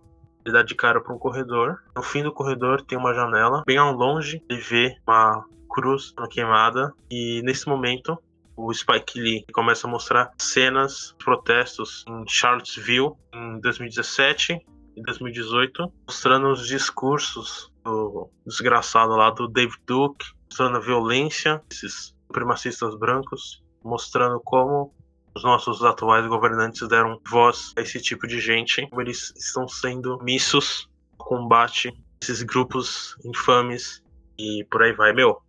ele 0.44 0.52
dá 0.52 0.62
de 0.62 0.74
cara 0.74 1.00
para 1.00 1.14
um 1.14 1.18
corredor. 1.18 1.78
No 1.96 2.02
fim 2.02 2.22
do 2.22 2.32
corredor 2.32 2.82
tem 2.82 2.98
uma 2.98 3.14
janela. 3.14 3.62
Bem 3.66 3.78
ao 3.78 3.92
longe, 3.92 4.42
ele 4.48 4.60
vê 4.60 4.96
uma 5.06 5.44
cruz 5.68 6.14
queimada. 6.30 6.92
E 7.10 7.42
nesse 7.42 7.68
momento, 7.68 8.18
o 8.56 8.72
Spike 8.72 9.20
Lee 9.20 9.44
começa 9.52 9.86
a 9.86 9.90
mostrar 9.90 10.30
cenas 10.38 11.14
de 11.18 11.24
protestos 11.24 12.04
em 12.08 12.24
Charlottesville 12.28 13.12
em 13.32 13.60
2017 13.60 14.60
e 14.94 15.02
2018, 15.02 15.92
mostrando 16.06 16.48
os 16.48 16.66
discursos 16.66 17.72
do 17.84 18.28
desgraçado 18.46 19.16
lá 19.16 19.30
do 19.30 19.48
David 19.48 19.78
Duke, 19.86 20.26
mostrando 20.46 20.76
a 20.76 20.80
violência 20.80 21.62
desses 21.68 22.14
supremacistas 22.26 22.94
brancos, 22.96 23.62
mostrando 23.82 24.40
como 24.44 24.94
os 25.34 25.42
nossos 25.42 25.82
atuais 25.82 26.26
governantes 26.26 26.86
deram 26.88 27.20
voz 27.28 27.72
a 27.76 27.80
esse 27.80 28.00
tipo 28.00 28.26
de 28.26 28.40
gente, 28.40 28.86
como 28.88 29.00
eles 29.00 29.32
estão 29.36 29.66
sendo 29.66 30.18
missos 30.22 30.88
ao 31.18 31.26
combate 31.26 31.92
esses 32.22 32.42
grupos 32.42 33.16
infames 33.24 34.02
e 34.38 34.64
por 34.70 34.82
aí 34.82 34.92
vai. 34.92 35.12
Meu, 35.12 35.40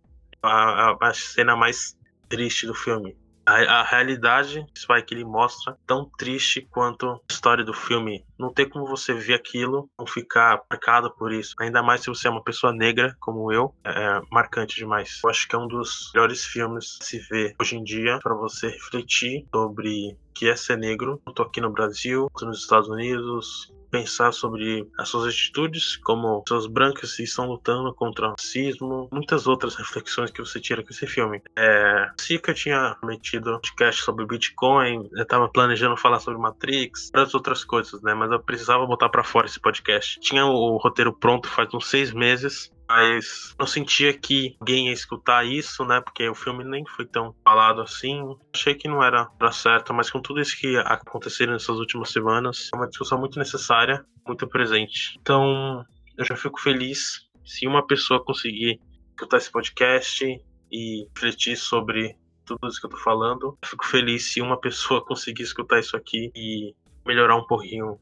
a, 0.42 0.90
a, 0.90 0.96
a 1.00 1.14
cena 1.14 1.54
mais 1.54 1.96
triste 2.28 2.66
do 2.66 2.74
filme 2.74 3.16
a, 3.46 3.80
a 3.80 3.82
realidade 3.82 4.64
que 5.06 5.14
ele 5.14 5.24
mostra 5.24 5.76
tão 5.86 6.08
triste 6.18 6.66
quanto 6.70 7.08
a 7.08 7.18
história 7.30 7.64
do 7.64 7.74
filme. 7.74 8.24
Não 8.38 8.52
tem 8.52 8.68
como 8.68 8.86
você 8.86 9.12
ver 9.12 9.34
aquilo, 9.34 9.88
não 9.98 10.06
ficar 10.06 10.62
marcado 10.70 11.10
por 11.14 11.32
isso. 11.32 11.54
Ainda 11.60 11.82
mais 11.82 12.02
se 12.02 12.08
você 12.08 12.28
é 12.28 12.30
uma 12.30 12.42
pessoa 12.42 12.72
negra 12.72 13.16
como 13.20 13.52
eu, 13.52 13.74
é, 13.84 13.90
é 13.90 14.22
marcante 14.30 14.76
demais. 14.76 15.20
Eu 15.22 15.30
acho 15.30 15.48
que 15.48 15.54
é 15.54 15.58
um 15.58 15.66
dos 15.66 16.10
melhores 16.14 16.44
filmes 16.44 16.98
que 16.98 17.04
se 17.06 17.18
vê 17.30 17.54
hoje 17.60 17.76
em 17.76 17.84
dia 17.84 18.18
para 18.22 18.34
você 18.34 18.68
refletir 18.68 19.46
sobre 19.52 20.12
o 20.12 20.32
que 20.32 20.48
é 20.48 20.56
ser 20.56 20.78
negro. 20.78 21.20
Tô 21.34 21.42
aqui 21.42 21.60
no 21.60 21.72
Brasil, 21.72 22.30
nos 22.42 22.60
Estados 22.60 22.88
Unidos, 22.88 23.72
pensar 23.94 24.32
sobre 24.32 24.84
as 24.98 25.08
suas 25.08 25.32
atitudes, 25.32 25.96
como 25.98 26.42
pessoas 26.42 26.66
brancas 26.66 27.16
estão 27.20 27.46
lutando 27.46 27.94
contra 27.94 28.26
o 28.26 28.30
racismo, 28.30 29.08
muitas 29.12 29.46
outras 29.46 29.76
reflexões 29.76 30.32
que 30.32 30.40
você 30.40 30.58
tira 30.58 30.82
com 30.82 30.90
esse 30.90 31.06
filme. 31.06 31.40
É, 31.56 32.10
se 32.20 32.40
que 32.40 32.50
eu 32.50 32.54
tinha 32.54 32.96
metido 33.04 33.60
podcast 33.60 34.02
sobre 34.02 34.26
Bitcoin, 34.26 35.08
eu 35.16 35.24
tava 35.24 35.48
planejando 35.48 35.96
falar 35.96 36.18
sobre 36.18 36.40
Matrix, 36.40 37.12
várias 37.14 37.34
outras 37.34 37.62
coisas, 37.64 38.02
né? 38.02 38.14
Mas 38.14 38.32
eu 38.32 38.40
precisava 38.40 38.84
botar 38.84 39.08
para 39.08 39.22
fora 39.22 39.46
esse 39.46 39.60
podcast. 39.60 40.18
Tinha 40.18 40.44
o 40.44 40.76
roteiro 40.76 41.12
pronto 41.12 41.48
faz 41.48 41.72
uns 41.72 41.88
seis 41.88 42.12
meses, 42.12 42.72
mas 42.88 43.54
não 43.58 43.66
sentia 43.66 44.12
que 44.12 44.56
alguém 44.60 44.88
ia 44.88 44.92
escutar 44.92 45.44
isso, 45.44 45.84
né? 45.84 46.00
Porque 46.00 46.28
o 46.28 46.34
filme 46.34 46.64
nem 46.64 46.84
foi 46.86 47.06
tão 47.06 47.34
falado 47.44 47.80
assim. 47.80 48.20
Achei 48.52 48.74
que 48.74 48.88
não 48.88 49.02
era 49.02 49.26
pra 49.38 49.52
certo, 49.52 49.92
mas 49.94 50.10
com 50.10 50.20
tudo 50.20 50.40
isso 50.40 50.56
que 50.58 50.76
aconteceram 50.78 51.52
nessas 51.52 51.78
últimas 51.78 52.10
semanas, 52.10 52.70
é 52.72 52.76
uma 52.76 52.88
discussão 52.88 53.18
muito 53.18 53.38
necessária, 53.38 54.04
muito 54.26 54.46
presente. 54.46 55.16
Então, 55.20 55.84
eu 56.16 56.24
já 56.24 56.36
fico 56.36 56.60
feliz 56.60 57.28
se 57.44 57.66
uma 57.66 57.86
pessoa 57.86 58.24
conseguir 58.24 58.80
escutar 59.10 59.38
esse 59.38 59.50
podcast 59.50 60.24
e 60.70 61.08
refletir 61.14 61.56
sobre 61.56 62.16
tudo 62.44 62.68
isso 62.68 62.80
que 62.80 62.86
eu 62.86 62.90
tô 62.90 62.98
falando. 62.98 63.58
Eu 63.62 63.68
fico 63.68 63.86
feliz 63.86 64.32
se 64.32 64.40
uma 64.40 64.60
pessoa 64.60 65.04
conseguir 65.06 65.42
escutar 65.42 65.78
isso 65.78 65.96
aqui 65.96 66.30
e 66.34 66.74
melhorar 67.06 67.36
um 67.36 67.46
pouquinho, 67.46 67.98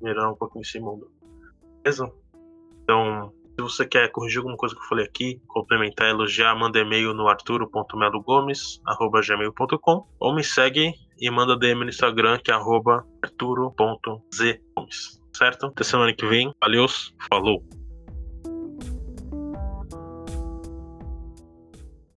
melhorar 0.00 0.30
um 0.30 0.36
pouquinho 0.36 0.62
esse 0.62 0.78
mundo. 0.78 1.10
Beleza? 1.82 2.10
Então, 2.82 3.32
se 3.60 3.76
você 3.76 3.86
quer 3.86 4.10
corrigir 4.10 4.38
alguma 4.38 4.56
coisa 4.56 4.74
que 4.74 4.80
eu 4.80 4.86
falei 4.86 5.04
aqui, 5.04 5.38
complementar, 5.46 6.08
elogiar, 6.08 6.54
manda 6.54 6.78
e-mail 6.78 7.12
no 7.12 7.28
arturo.melogomes.gmail.com 7.28 10.06
ou 10.18 10.34
me 10.34 10.42
segue 10.42 10.94
e 11.18 11.30
manda 11.30 11.58
DM 11.58 11.80
no 11.80 11.90
Instagram 11.90 12.38
que 12.42 12.50
é 12.50 12.54
arturo.zgomes. 12.54 15.20
Certo? 15.36 15.66
Até 15.66 15.84
semana 15.84 16.14
que 16.14 16.26
vem. 16.26 16.50
Valeu, 16.60 16.86
falou! 17.28 17.79